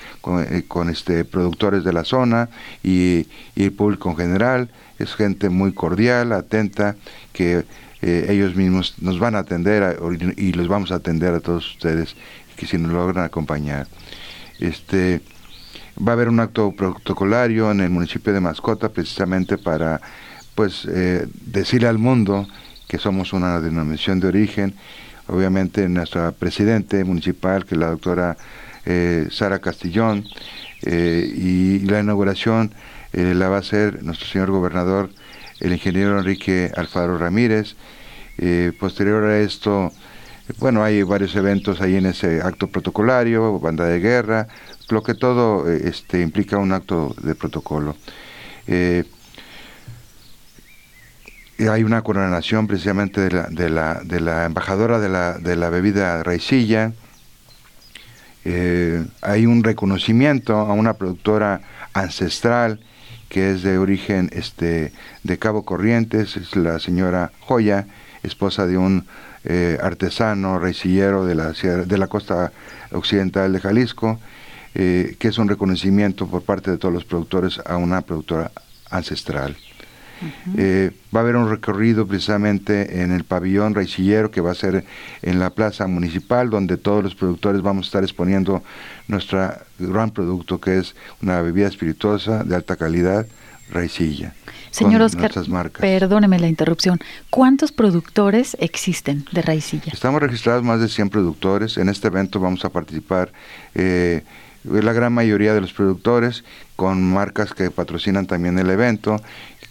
eh, 0.41 0.65
este, 0.91 1.27
productores 1.27 1.85
de 1.85 1.93
la 1.93 2.03
zona 2.05 2.49
y, 2.83 3.27
el 3.57 3.73
público 3.73 4.11
en 4.11 4.17
general. 4.17 4.71
Es 4.99 5.15
gente 5.15 5.51
muy 5.51 5.75
cordial, 5.75 6.33
atenta, 6.33 6.97
que 7.35 7.65
eh, 8.01 8.27
ellos 8.31 8.57
mismos 8.57 8.95
nos 9.01 9.19
van 9.19 9.35
a 9.35 9.41
atender 9.41 9.99
y 10.39 10.53
los 10.53 10.67
vamos 10.67 10.93
a 10.93 10.97
atender 10.97 11.35
a 11.35 11.41
todos 11.41 11.73
ustedes 11.73 12.17
que 12.57 12.65
si 12.67 12.79
nos 12.79 12.91
logran 12.91 13.25
acompañar. 13.25 13.87
Este, 14.61 15.21
va 15.99 16.13
a 16.13 16.15
haber 16.15 16.31
un 16.31 16.41
acto 16.41 16.73
protocolario 16.73 17.71
en 17.71 17.81
el 17.81 17.91
municipio 17.91 18.33
de 18.33 18.41
Mascota 18.41 18.89
precisamente 18.89 19.59
para 19.59 20.01
pues 20.55 20.87
eh, 20.89 21.27
decirle 21.47 21.89
al 21.89 21.99
mundo 21.99 22.47
que 22.89 22.99
somos 22.99 23.33
una 23.33 23.61
denominación 23.61 24.21
de 24.21 24.29
origen. 24.29 24.75
Obviamente 25.27 25.89
nuestra 25.89 26.33
presidente 26.33 27.03
municipal, 27.05 27.65
que 27.65 27.75
es 27.75 27.81
la 27.81 27.89
doctora 27.89 28.37
eh, 28.85 29.29
Sara 29.31 29.59
Castillón, 29.59 30.25
eh, 30.83 31.27
y 31.35 31.81
la 31.81 32.01
inauguración 32.01 32.73
la 33.13 33.49
va 33.49 33.57
a 33.57 33.61
hacer 33.61 34.03
nuestro 34.03 34.27
señor 34.27 34.51
gobernador, 34.51 35.09
el 35.61 35.73
ingeniero 35.73 36.19
Enrique 36.19 36.73
Alfaro 36.77 37.17
Ramírez. 37.17 37.77
posterior 38.81 39.23
a 39.23 39.39
esto, 39.39 39.93
bueno, 40.59 40.83
hay 40.83 41.05
varios 41.05 41.37
eventos 41.37 41.81
ahí 41.81 41.95
en 41.95 42.07
ese 42.07 42.43
acto 42.43 42.67
protocolario, 42.67 43.61
banda 43.61 43.85
de 43.85 44.01
guerra, 44.01 44.49
lo 44.89 45.05
que 45.05 45.15
todo 45.15 45.71
este, 45.71 46.23
implica 46.23 46.59
un 46.59 46.73
acto 46.73 47.15
de 47.23 47.37
protocolo 47.37 47.95
hay 51.59 51.85
una 51.85 52.03
coronación 52.03 52.67
precisamente 52.67 53.21
de 53.21 53.31
la, 53.31 53.47
de 53.49 53.71
la, 53.71 54.01
de 54.05 54.21
la 54.21 54.45
embajadora 54.45 54.99
de 54.99 55.09
la, 55.09 55.39
de 55.39 55.57
la 55.57 55.71
bebida 55.71 56.23
raicilla. 56.23 56.93
Eh, 58.45 59.05
hay 59.23 59.47
un 59.47 59.65
reconocimiento 59.65 60.57
a 60.57 60.73
una 60.73 60.95
productora 60.95 61.63
ancestral 61.93 62.81
que 63.29 63.53
es 63.53 63.63
de 63.63 63.79
origen 63.79 64.31
este, 64.33 64.93
de 65.23 65.39
Cabo 65.39 65.65
Corrientes, 65.65 66.37
es 66.37 66.55
la 66.55 66.79
señora 66.79 67.33
Joya, 67.41 67.87
esposa 68.23 68.67
de 68.67 68.79
un 68.79 69.07
eh, 69.45 69.79
artesano 69.83 70.59
raicillero 70.59 71.25
de 71.25 71.35
la, 71.35 71.53
de 71.53 71.99
la 71.99 72.07
costa 72.07 72.53
occidental 72.93 73.53
de 73.53 73.61
Jalisco, 73.61 74.21
eh, 74.75 75.17
que 75.19 75.29
es 75.29 75.39
un 75.39 75.49
reconocimiento 75.49 76.27
por 76.27 76.43
parte 76.43 76.71
de 76.71 76.79
todos 76.79 76.95
los 76.95 77.05
productores 77.05 77.61
a 77.65 77.77
una 77.77 78.03
productora 78.03 78.53
ancestral. 78.91 79.57
Eh, 80.57 80.91
va 81.15 81.21
a 81.21 81.23
haber 81.23 81.37
un 81.37 81.51
recorrido 81.51 82.07
precisamente 82.07 83.03
en 83.03 83.13
el 83.13 83.25
pabellón 83.25 83.75
raicillero 83.75 84.31
que 84.31 84.41
va 84.41 84.53
a 84.53 84.55
ser 84.55 84.85
en 85.23 85.39
la 85.39 85.51
plaza 85.51 85.87
municipal, 85.87 86.51
donde 86.51 86.77
todos 86.77 87.03
los 87.03 87.15
productores 87.15 87.63
vamos 87.63 87.87
a 87.87 87.89
estar 87.89 88.03
exponiendo 88.03 88.63
nuestro 89.09 89.53
gran 89.79 90.11
producto, 90.11 90.61
que 90.61 90.79
es 90.79 90.95
una 91.23 91.41
bebida 91.43 91.69
espirituosa 91.69 92.45
de 92.45 92.55
alta 92.55 92.77
calidad, 92.77 93.27
raicilla. 93.71 94.35
Señor 94.71 95.03
Oscar, 95.03 95.33
perdóneme 95.79 96.39
la 96.41 96.49
interrupción. 96.49 96.99
¿Cuántos 97.31 97.71
productores 97.71 98.57
existen 98.59 99.25
de 99.31 99.41
raicilla? 99.41 99.93
Estamos 99.93 100.21
registrados 100.21 100.65
más 100.65 100.81
de 100.81 100.89
100 100.89 101.11
productores. 101.11 101.77
En 101.77 101.89
este 101.89 102.09
evento 102.09 102.41
vamos 102.41 102.65
a 102.65 102.71
participar 102.71 103.33
eh, 103.75 104.25
la 104.65 104.93
gran 104.93 105.13
mayoría 105.13 105.55
de 105.55 105.61
los 105.61 105.73
productores 105.73 106.43
con 106.75 107.03
marcas 107.05 107.55
que 107.55 107.71
patrocinan 107.71 108.27
también 108.27 108.59
el 108.59 108.69
evento 108.71 109.21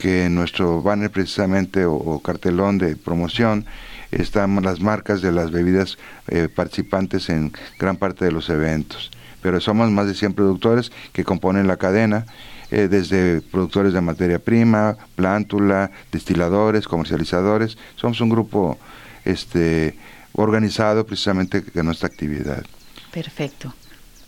que 0.03 0.25
en 0.25 0.35
nuestro 0.35 0.81
banner 0.81 1.09
precisamente 1.09 1.85
o, 1.85 2.19
cartelón 2.19 2.77
de 2.77 2.97
promoción 2.97 3.65
están 4.11 4.61
las 4.61 4.81
marcas 4.81 5.21
de 5.21 5.31
las 5.31 5.49
bebidas 5.49 5.97
eh, 6.27 6.49
participantes 6.53 7.29
en 7.29 7.53
gran 7.79 7.95
parte 7.95 8.25
de 8.25 8.33
los 8.33 8.49
eventos. 8.49 9.11
Pero 9.41 9.61
somos 9.61 9.89
más 9.91 10.05
de 10.05 10.13
100 10.13 10.33
productores 10.33 10.91
que 11.13 11.23
componen 11.23 11.67
la 11.67 11.77
cadena, 11.77 12.25
eh, 12.69 12.89
desde 12.89 13.39
productores 13.39 13.93
de 13.93 14.01
materia 14.01 14.39
prima, 14.39 14.97
plántula, 15.15 15.89
destiladores, 16.11 16.85
comercializadores. 16.85 17.77
Somos 17.95 18.19
un 18.19 18.27
grupo 18.27 18.77
este, 19.23 19.95
organizado 20.33 21.05
precisamente 21.05 21.63
en 21.73 21.85
nuestra 21.85 22.07
actividad. 22.07 22.65
Perfecto. 23.13 23.73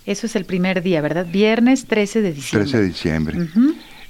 Eso 0.06 0.26
es 0.26 0.38
el 0.38 0.46
primer 0.46 0.82
día, 0.82 1.02
¿verdad? 1.02 1.26
Viernes 1.30 1.86
13 1.86 2.22
de 2.22 2.32
diciembre. 2.32 2.72
13 2.72 2.78
de 2.78 2.88
diciembre. 2.88 3.50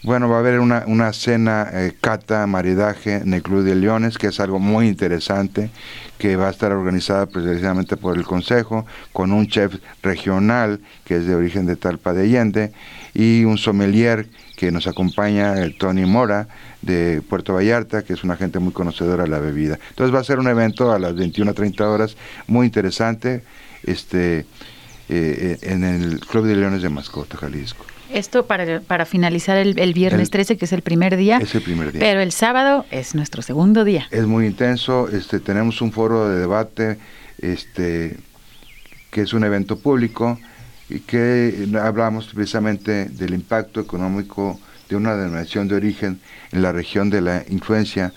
Bueno, 0.05 0.29
va 0.29 0.35
a 0.35 0.39
haber 0.41 0.59
una, 0.59 0.83
una 0.85 1.11
cena 1.13 1.67
eh, 1.73 1.91
cata, 1.99 2.45
maridaje 2.45 3.15
en 3.15 3.33
el 3.33 3.41
Club 3.41 3.63
de 3.63 3.73
Leones, 3.73 4.19
que 4.19 4.27
es 4.27 4.39
algo 4.39 4.59
muy 4.59 4.87
interesante, 4.87 5.71
que 6.19 6.35
va 6.35 6.47
a 6.47 6.51
estar 6.51 6.71
organizada 6.71 7.25
precisamente 7.25 7.97
por 7.97 8.15
el 8.15 8.23
Consejo, 8.23 8.85
con 9.11 9.31
un 9.31 9.47
chef 9.47 9.73
regional 10.03 10.79
que 11.05 11.15
es 11.17 11.25
de 11.25 11.33
origen 11.33 11.65
de 11.65 11.75
Talpa 11.75 12.13
de 12.13 12.21
Allende, 12.21 12.71
y 13.15 13.45
un 13.45 13.57
sommelier 13.57 14.27
que 14.55 14.71
nos 14.71 14.85
acompaña, 14.85 15.57
el 15.57 15.75
Tony 15.75 16.05
Mora, 16.05 16.49
de 16.83 17.23
Puerto 17.27 17.55
Vallarta, 17.55 18.03
que 18.03 18.13
es 18.13 18.23
una 18.23 18.35
gente 18.35 18.59
muy 18.59 18.73
conocedora 18.73 19.23
de 19.23 19.29
la 19.29 19.39
bebida. 19.39 19.79
Entonces 19.89 20.13
va 20.13 20.19
a 20.19 20.23
ser 20.23 20.37
un 20.37 20.47
evento 20.47 20.91
a 20.91 20.99
las 20.99 21.15
21 21.15 21.49
a 21.49 21.55
30 21.55 21.89
horas 21.89 22.15
muy 22.45 22.67
interesante 22.67 23.43
este, 23.81 24.37
eh, 24.37 24.45
eh, 25.09 25.57
en 25.63 25.83
el 25.83 26.19
Club 26.19 26.45
de 26.45 26.57
Leones 26.57 26.83
de 26.83 26.89
Mascota, 26.89 27.37
Jalisco. 27.37 27.94
Esto 28.11 28.45
para, 28.45 28.81
para 28.81 29.05
finalizar 29.05 29.57
el, 29.57 29.93
viernes 29.93 30.29
13, 30.29 30.57
que 30.57 30.65
es 30.65 30.73
el 30.73 30.81
primer 30.81 31.17
día. 31.17 31.37
Es 31.37 31.55
el 31.55 31.61
primer 31.61 31.91
día. 31.91 31.99
Pero 31.99 32.21
el 32.21 32.31
sábado 32.31 32.85
es 32.91 33.15
nuestro 33.15 33.41
segundo 33.41 33.83
día. 33.83 34.07
Es 34.11 34.25
muy 34.25 34.45
intenso. 34.45 35.09
Este, 35.09 35.39
tenemos 35.39 35.81
un 35.81 35.91
foro 35.91 36.29
de 36.29 36.39
debate 36.39 36.97
este, 37.39 38.17
que 39.11 39.21
es 39.21 39.33
un 39.33 39.43
evento 39.43 39.79
público 39.79 40.39
y 40.89 40.99
que 40.99 41.67
hablamos 41.81 42.27
precisamente 42.33 43.05
del 43.05 43.33
impacto 43.33 43.79
económico 43.81 44.59
de 44.89 44.95
una 44.95 45.15
denominación 45.15 45.67
de 45.67 45.75
origen 45.75 46.19
en 46.51 46.61
la 46.61 46.71
región 46.71 47.09
de 47.09 47.21
la 47.21 47.43
influencia 47.49 48.13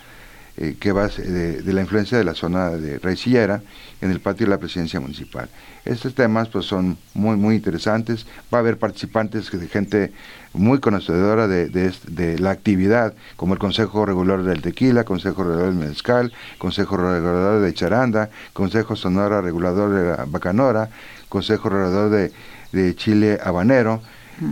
eh, 0.61 0.75
que 0.77 0.91
va 0.91 1.07
de, 1.07 1.61
de, 1.61 1.73
la 1.73 1.79
influencia 1.79 2.17
de 2.17 2.25
la 2.25 2.35
zona 2.35 2.71
de 2.71 2.99
Raicillera 2.99 3.61
en 4.01 4.11
el 4.11 4.19
patio 4.19 4.45
de 4.45 4.49
la 4.49 4.57
presidencia 4.57 4.99
municipal. 4.99 5.47
Estos 5.85 6.13
temas 6.13 6.49
pues 6.49 6.65
son 6.65 6.97
muy 7.13 7.37
muy 7.37 7.55
interesantes, 7.55 8.27
va 8.53 8.57
a 8.57 8.61
haber 8.61 8.77
participantes 8.77 9.49
de 9.49 9.67
gente 9.69 10.11
muy 10.51 10.79
conocedora 10.79 11.47
de, 11.47 11.69
de, 11.69 12.39
la 12.39 12.51
actividad, 12.51 13.13
como 13.37 13.53
el 13.53 13.59
Consejo 13.59 14.05
Regulador 14.05 14.43
del 14.43 14.61
Tequila, 14.61 15.05
Consejo 15.05 15.43
Regulador 15.43 15.73
del 15.73 15.87
Mezcal, 15.87 16.33
Consejo 16.57 16.97
Regulador 16.97 17.61
de 17.61 17.73
Charanda, 17.73 18.29
Consejo 18.51 18.97
Sonora 18.97 19.39
Regulador 19.39 19.93
de 19.93 20.17
la 20.17 20.25
Bacanora, 20.25 20.89
Consejo 21.29 21.69
Regulador 21.69 22.09
de, 22.09 22.33
de 22.73 22.95
Chile 22.95 23.39
Habanero, 23.41 24.01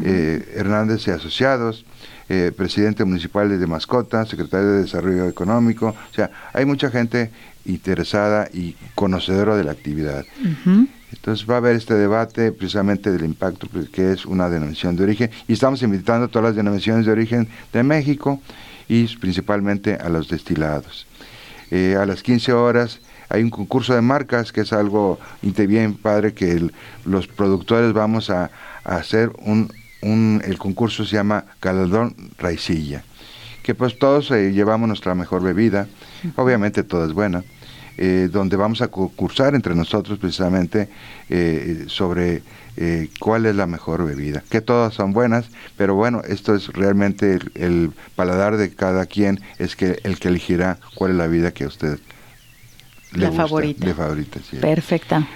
eh, 0.04 0.54
Hernández 0.56 1.06
y 1.08 1.12
Asociados, 1.12 1.86
eh, 2.30 2.52
presidente 2.56 3.06
municipal 3.06 3.58
de 3.58 3.68
Mascota, 3.68 4.26
secretario 4.26 4.72
de 4.72 4.82
Desarrollo 4.82 5.28
Económico, 5.28 5.88
o 5.90 6.14
sea, 6.14 6.30
hay 6.54 6.66
mucha 6.66 6.90
gente 6.90 7.32
interesada 7.66 8.50
y 8.54 8.76
conocedora 8.96 9.56
de 9.56 9.64
la 9.64 9.72
actividad. 9.72 10.26
Entonces 11.12 11.50
va 11.50 11.56
a 11.56 11.58
haber 11.58 11.76
este 11.76 11.94
debate 11.94 12.52
precisamente 12.52 13.12
del 13.12 13.24
impacto 13.24 13.68
que 13.92 14.12
es 14.12 14.26
una 14.26 14.50
denominación 14.50 14.96
de 14.96 15.04
origen 15.04 15.32
y 15.48 15.54
estamos 15.54 15.82
invitando 15.84 16.26
a 16.26 16.28
todas 16.28 16.50
las 16.50 16.56
denominaciones 16.56 17.06
de 17.06 17.12
origen 17.12 17.48
de 17.72 17.84
México 17.84 18.42
y 18.88 19.08
principalmente 19.18 19.96
a 19.96 20.10
los 20.10 20.28
destilados. 20.28 21.08
Eh, 21.72 21.98
a 22.00 22.06
las 22.06 22.24
15 22.24 22.54
horas 22.54 23.02
hay 23.30 23.44
un 23.44 23.50
concurso 23.50 23.94
de 23.94 24.02
marcas 24.02 24.52
que 24.52 24.62
es 24.62 24.72
algo 24.72 25.20
bien 25.42 25.96
padre 25.96 26.34
que 26.34 26.70
los 27.06 27.28
productores 27.28 27.94
vamos 27.94 28.30
a, 28.30 28.52
hacer 28.84 29.32
un, 29.40 29.70
el 30.02 30.58
concurso 30.58 31.06
se 31.06 31.16
llama 31.16 31.46
Galardón 31.62 32.16
Raicilla, 32.38 33.04
que 33.64 33.76
pues 33.76 33.98
todos 33.98 34.32
eh, 34.32 34.52
llevamos 34.52 34.88
nuestra 34.88 35.16
mejor 35.16 35.44
bebida, 35.44 35.88
obviamente 36.36 36.84
toda 36.84 37.08
es 37.08 37.14
buena, 37.14 37.44
eh, 37.98 38.30
donde 38.32 38.56
vamos 38.58 38.82
a 38.82 38.90
concursar 38.90 39.56
entre 39.56 39.74
nosotros 39.76 40.20
precisamente 40.20 40.90
eh, 41.30 41.86
sobre 41.88 42.44
cuál 43.20 43.48
es 43.48 43.56
la 43.56 43.66
mejor 43.66 44.06
bebida, 44.06 44.44
que 44.52 44.62
todas 44.62 44.94
son 44.94 45.12
buenas, 45.12 45.50
pero 45.78 45.96
bueno, 45.96 46.22
esto 46.28 46.54
es 46.54 46.68
realmente 46.68 47.40
el, 47.56 47.92
paladar 48.16 48.56
de 48.56 48.70
cada 48.70 49.08
quien, 49.08 49.40
es 49.58 49.76
que 49.76 50.00
el 50.04 50.20
que 50.20 50.28
elegirá 50.28 50.78
cuál 50.94 51.12
es 51.12 51.18
la 51.18 51.26
vida 51.26 51.52
que 51.52 51.64
a 51.64 51.68
usted 51.68 52.00
le 53.14 53.22
la 53.22 53.30
gusta, 53.30 53.48
favorita. 53.48 53.94
favorita 53.96 54.40
Perfecta. 54.62 55.28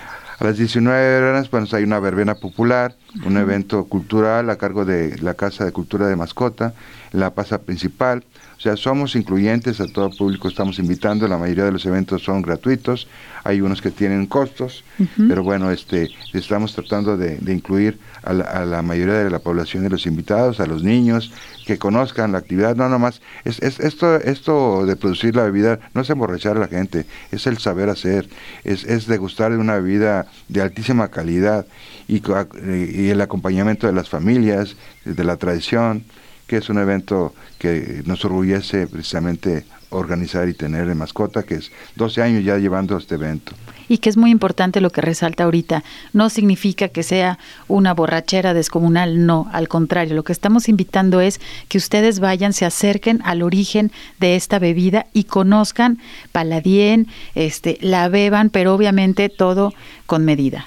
A 0.42 0.46
las 0.46 0.58
19 0.58 1.18
horas 1.18 1.50
pues, 1.50 1.72
hay 1.76 1.84
una 1.84 2.00
verbena 2.00 2.34
popular, 2.34 2.96
un 3.28 3.38
evento 3.38 3.86
cultural 3.86 4.50
a 4.50 4.56
cargo 4.56 4.86
de 4.86 5.16
la 5.20 5.36
Casa 5.36 5.66
de 5.66 5.72
Cultura 5.72 6.08
de 6.08 6.16
Mascota, 6.16 6.74
la 7.12 7.30
plaza 7.36 7.60
principal. 7.62 8.24
O 8.62 8.64
sea, 8.64 8.78
somos 8.78 9.16
incluyentes 9.16 9.82
a 9.82 9.88
todo 9.88 10.12
público, 10.12 10.47
estamos 10.47 10.78
invitando, 10.78 11.28
la 11.28 11.39
mayoría 11.39 11.64
de 11.64 11.72
los 11.72 11.84
eventos 11.88 12.22
son 12.22 12.43
gratuitos, 12.43 13.07
hay 13.43 13.59
unos 13.59 13.82
que 13.82 13.89
tienen 13.89 14.28
costos, 14.28 14.84
pero 15.28 15.41
bueno, 15.41 15.72
este, 15.72 16.12
estamos 16.32 16.76
tratando 16.76 17.18
de, 17.18 17.39
incluir 17.51 17.97
a 18.22 18.34
la, 18.34 18.82
mayoría 18.84 19.16
de 19.16 19.32
la 19.32 19.39
población 19.39 19.82
de 19.82 19.89
los 19.89 20.05
invitados, 20.05 20.59
a 20.59 20.68
los 20.68 20.84
niños, 20.84 21.34
que 21.66 21.80
conozcan 21.80 22.34
la 22.34 22.38
actividad, 22.38 22.76
no 22.76 22.88
nomás, 22.88 23.24
es, 23.45 23.59
es, 23.64 23.80
esto, 23.80 24.18
esto 24.18 24.86
de 24.86 24.95
producir 24.95 25.36
la 25.36 25.45
bebida 25.45 25.80
no 25.95 26.01
es 26.01 26.09
emborrachar 26.12 26.55
a 26.57 26.59
la 26.59 26.68
gente, 26.68 27.07
es 27.32 27.47
el 27.47 27.57
saber 27.57 27.89
hacer, 27.89 28.30
es, 28.64 28.84
es 28.84 29.07
degustar 29.07 29.51
de 29.51 29.57
una 29.57 29.78
bebida 29.78 30.28
de 30.49 30.62
altísima 30.62 31.07
calidad 31.07 31.66
y, 32.07 32.22
y 32.68 33.09
el 33.09 33.22
acompañamiento 33.22 33.88
de 33.88 33.93
las 33.93 34.07
familias, 34.07 34.76
de 35.03 35.24
la 35.24 35.38
tradición, 35.38 36.03
que 36.52 36.58
es 36.58 36.68
un 36.68 36.80
evento 36.80 37.34
que 37.60 38.04
nos 38.06 38.26
orgullece 38.26 38.86
precisamente 38.86 39.64
organizar 39.89 40.49
y 40.49 40.54
tener 40.54 40.89
en 40.89 40.97
mascota, 40.97 41.43
que 41.43 41.56
es 41.56 41.72
12 41.95 42.22
años 42.22 42.43
ya 42.43 42.58
llevando 42.58 42.97
este 42.97 43.16
evento. 43.16 43.54
Y 43.88 43.99
que 43.99 44.10
es 44.10 44.18
muy 44.18 44.32
importante 44.32 44.82
lo 44.82 44.89
que 44.89 44.99
resalta 44.99 45.45
ahorita. 45.45 45.86
No 46.12 46.30
significa 46.30 46.89
que 46.89 47.04
sea 47.04 47.39
una 47.70 47.93
borrachera 47.93 48.54
descomunal, 48.54 49.26
no, 49.26 49.47
al 49.54 49.70
contrario, 49.70 50.14
lo 50.14 50.26
que 50.26 50.34
estamos 50.34 50.68
invitando 50.68 51.22
es 51.22 51.39
que 51.70 51.78
ustedes 51.78 52.20
vayan, 52.20 52.52
se 52.52 52.66
acerquen 52.66 53.22
al 53.24 53.43
origen 53.43 53.89
de 54.20 54.36
esta 54.36 54.60
bebida 54.60 55.06
y 55.14 55.24
conozcan 55.24 55.99
paladien, 56.34 57.08
este, 57.34 57.78
la 57.80 58.10
beban, 58.10 58.49
pero 58.49 58.76
obviamente 58.76 59.30
todo 59.30 59.74
con 60.06 60.26
medida. 60.26 60.66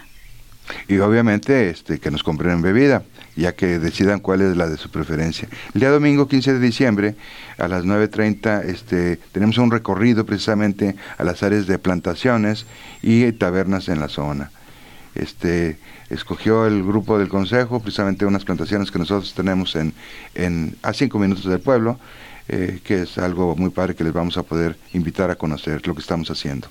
Y 0.89 0.97
obviamente 1.01 1.69
este, 1.69 1.99
que 1.99 2.11
nos 2.11 2.23
compren 2.23 2.63
bebida 2.63 3.03
ya 3.37 3.55
que 3.55 3.79
decidan 3.79 4.21
cuál 4.21 4.41
es 4.41 4.57
la 4.57 4.69
de 4.69 4.77
su 4.77 4.91
preferencia. 4.91 5.49
El 5.75 5.81
día 5.81 5.91
domingo 5.91 6.29
15 6.29 6.55
de 6.55 6.61
diciembre 6.61 7.15
a 7.59 7.69
las 7.69 7.85
9.30 7.85 8.65
este, 8.65 9.17
tenemos 9.33 9.59
un 9.59 9.71
recorrido 9.71 10.25
precisamente 10.25 10.97
a 11.19 11.25
las 11.25 11.43
áreas 11.43 11.67
de 11.67 11.79
plantaciones 11.79 12.67
y 13.03 13.31
tabernas 13.33 13.89
en 13.89 14.01
la 14.01 14.09
zona. 14.09 14.51
Este, 15.15 15.79
escogió 16.11 16.67
el 16.67 16.83
grupo 16.83 17.19
del 17.19 17.29
consejo 17.29 17.81
precisamente 17.81 18.27
unas 18.27 18.45
plantaciones 18.45 18.91
que 18.91 18.99
nosotros 18.99 19.35
tenemos 19.35 19.77
en, 19.77 20.77
a 20.83 20.93
cinco 20.93 21.19
minutos 21.19 21.45
del 21.45 21.61
pueblo, 21.61 21.99
eh, 22.49 22.81
que 22.85 23.03
es 23.03 23.19
algo 23.19 23.57
muy 23.57 23.71
padre 23.71 23.95
que 23.95 24.05
les 24.05 24.13
vamos 24.13 24.37
a 24.37 24.43
poder 24.43 24.77
invitar 24.93 25.31
a 25.31 25.37
conocer 25.37 25.87
lo 25.87 25.95
que 25.95 26.01
estamos 26.01 26.31
haciendo. 26.31 26.69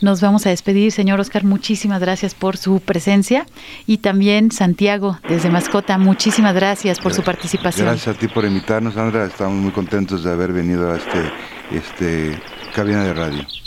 Nos 0.01 0.21
vamos 0.21 0.45
a 0.45 0.49
despedir, 0.49 0.91
señor 0.91 1.19
Oscar, 1.19 1.43
muchísimas 1.43 2.01
gracias 2.01 2.33
por 2.33 2.57
su 2.57 2.79
presencia 2.79 3.45
y 3.87 3.97
también 3.97 4.51
Santiago 4.51 5.19
desde 5.27 5.49
Mascota, 5.49 5.97
muchísimas 5.97 6.55
gracias 6.55 6.99
por 6.99 7.13
su 7.13 7.23
participación. 7.23 7.87
Gracias 7.87 8.15
a 8.15 8.19
ti 8.19 8.27
por 8.27 8.45
invitarnos, 8.45 8.93
Sandra, 8.93 9.25
estamos 9.25 9.61
muy 9.61 9.71
contentos 9.71 10.23
de 10.23 10.31
haber 10.31 10.53
venido 10.53 10.91
a 10.91 10.97
este, 10.97 11.31
este 11.71 12.41
cabina 12.73 13.03
de 13.03 13.13
radio. 13.13 13.60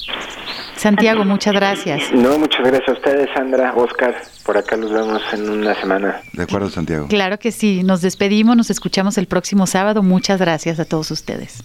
Santiago, 0.84 1.24
muchas 1.24 1.54
gracias. 1.54 2.12
No, 2.12 2.38
muchas 2.38 2.60
gracias 2.60 2.90
a 2.90 2.92
ustedes, 2.92 3.30
Sandra, 3.32 3.72
Oscar. 3.74 4.14
Por 4.44 4.58
acá 4.58 4.76
nos 4.76 4.92
vemos 4.92 5.22
en 5.32 5.48
una 5.48 5.74
semana. 5.80 6.20
De 6.34 6.42
acuerdo, 6.42 6.68
Santiago. 6.68 7.06
Claro 7.08 7.38
que 7.38 7.52
sí. 7.52 7.82
Nos 7.82 8.02
despedimos, 8.02 8.54
nos 8.54 8.68
escuchamos 8.68 9.16
el 9.16 9.26
próximo 9.26 9.66
sábado. 9.66 10.02
Muchas 10.02 10.38
gracias 10.38 10.78
a 10.78 10.84
todos 10.84 11.10
ustedes. 11.10 11.64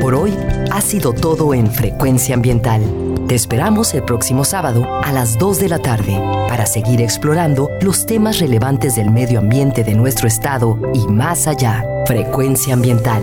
Por 0.00 0.16
hoy 0.16 0.36
ha 0.72 0.80
sido 0.80 1.12
todo 1.12 1.54
en 1.54 1.70
Frecuencia 1.70 2.34
Ambiental. 2.34 2.82
Te 3.28 3.36
esperamos 3.36 3.94
el 3.94 4.02
próximo 4.02 4.44
sábado 4.44 4.88
a 5.04 5.12
las 5.12 5.38
2 5.38 5.60
de 5.60 5.68
la 5.68 5.78
tarde 5.78 6.20
para 6.48 6.66
seguir 6.66 7.00
explorando 7.00 7.70
los 7.80 8.06
temas 8.06 8.40
relevantes 8.40 8.96
del 8.96 9.12
medio 9.12 9.38
ambiente 9.38 9.84
de 9.84 9.94
nuestro 9.94 10.26
estado 10.26 10.80
y 10.94 11.06
más 11.06 11.46
allá. 11.46 11.84
Frecuencia 12.06 12.74
Ambiental 12.74 13.22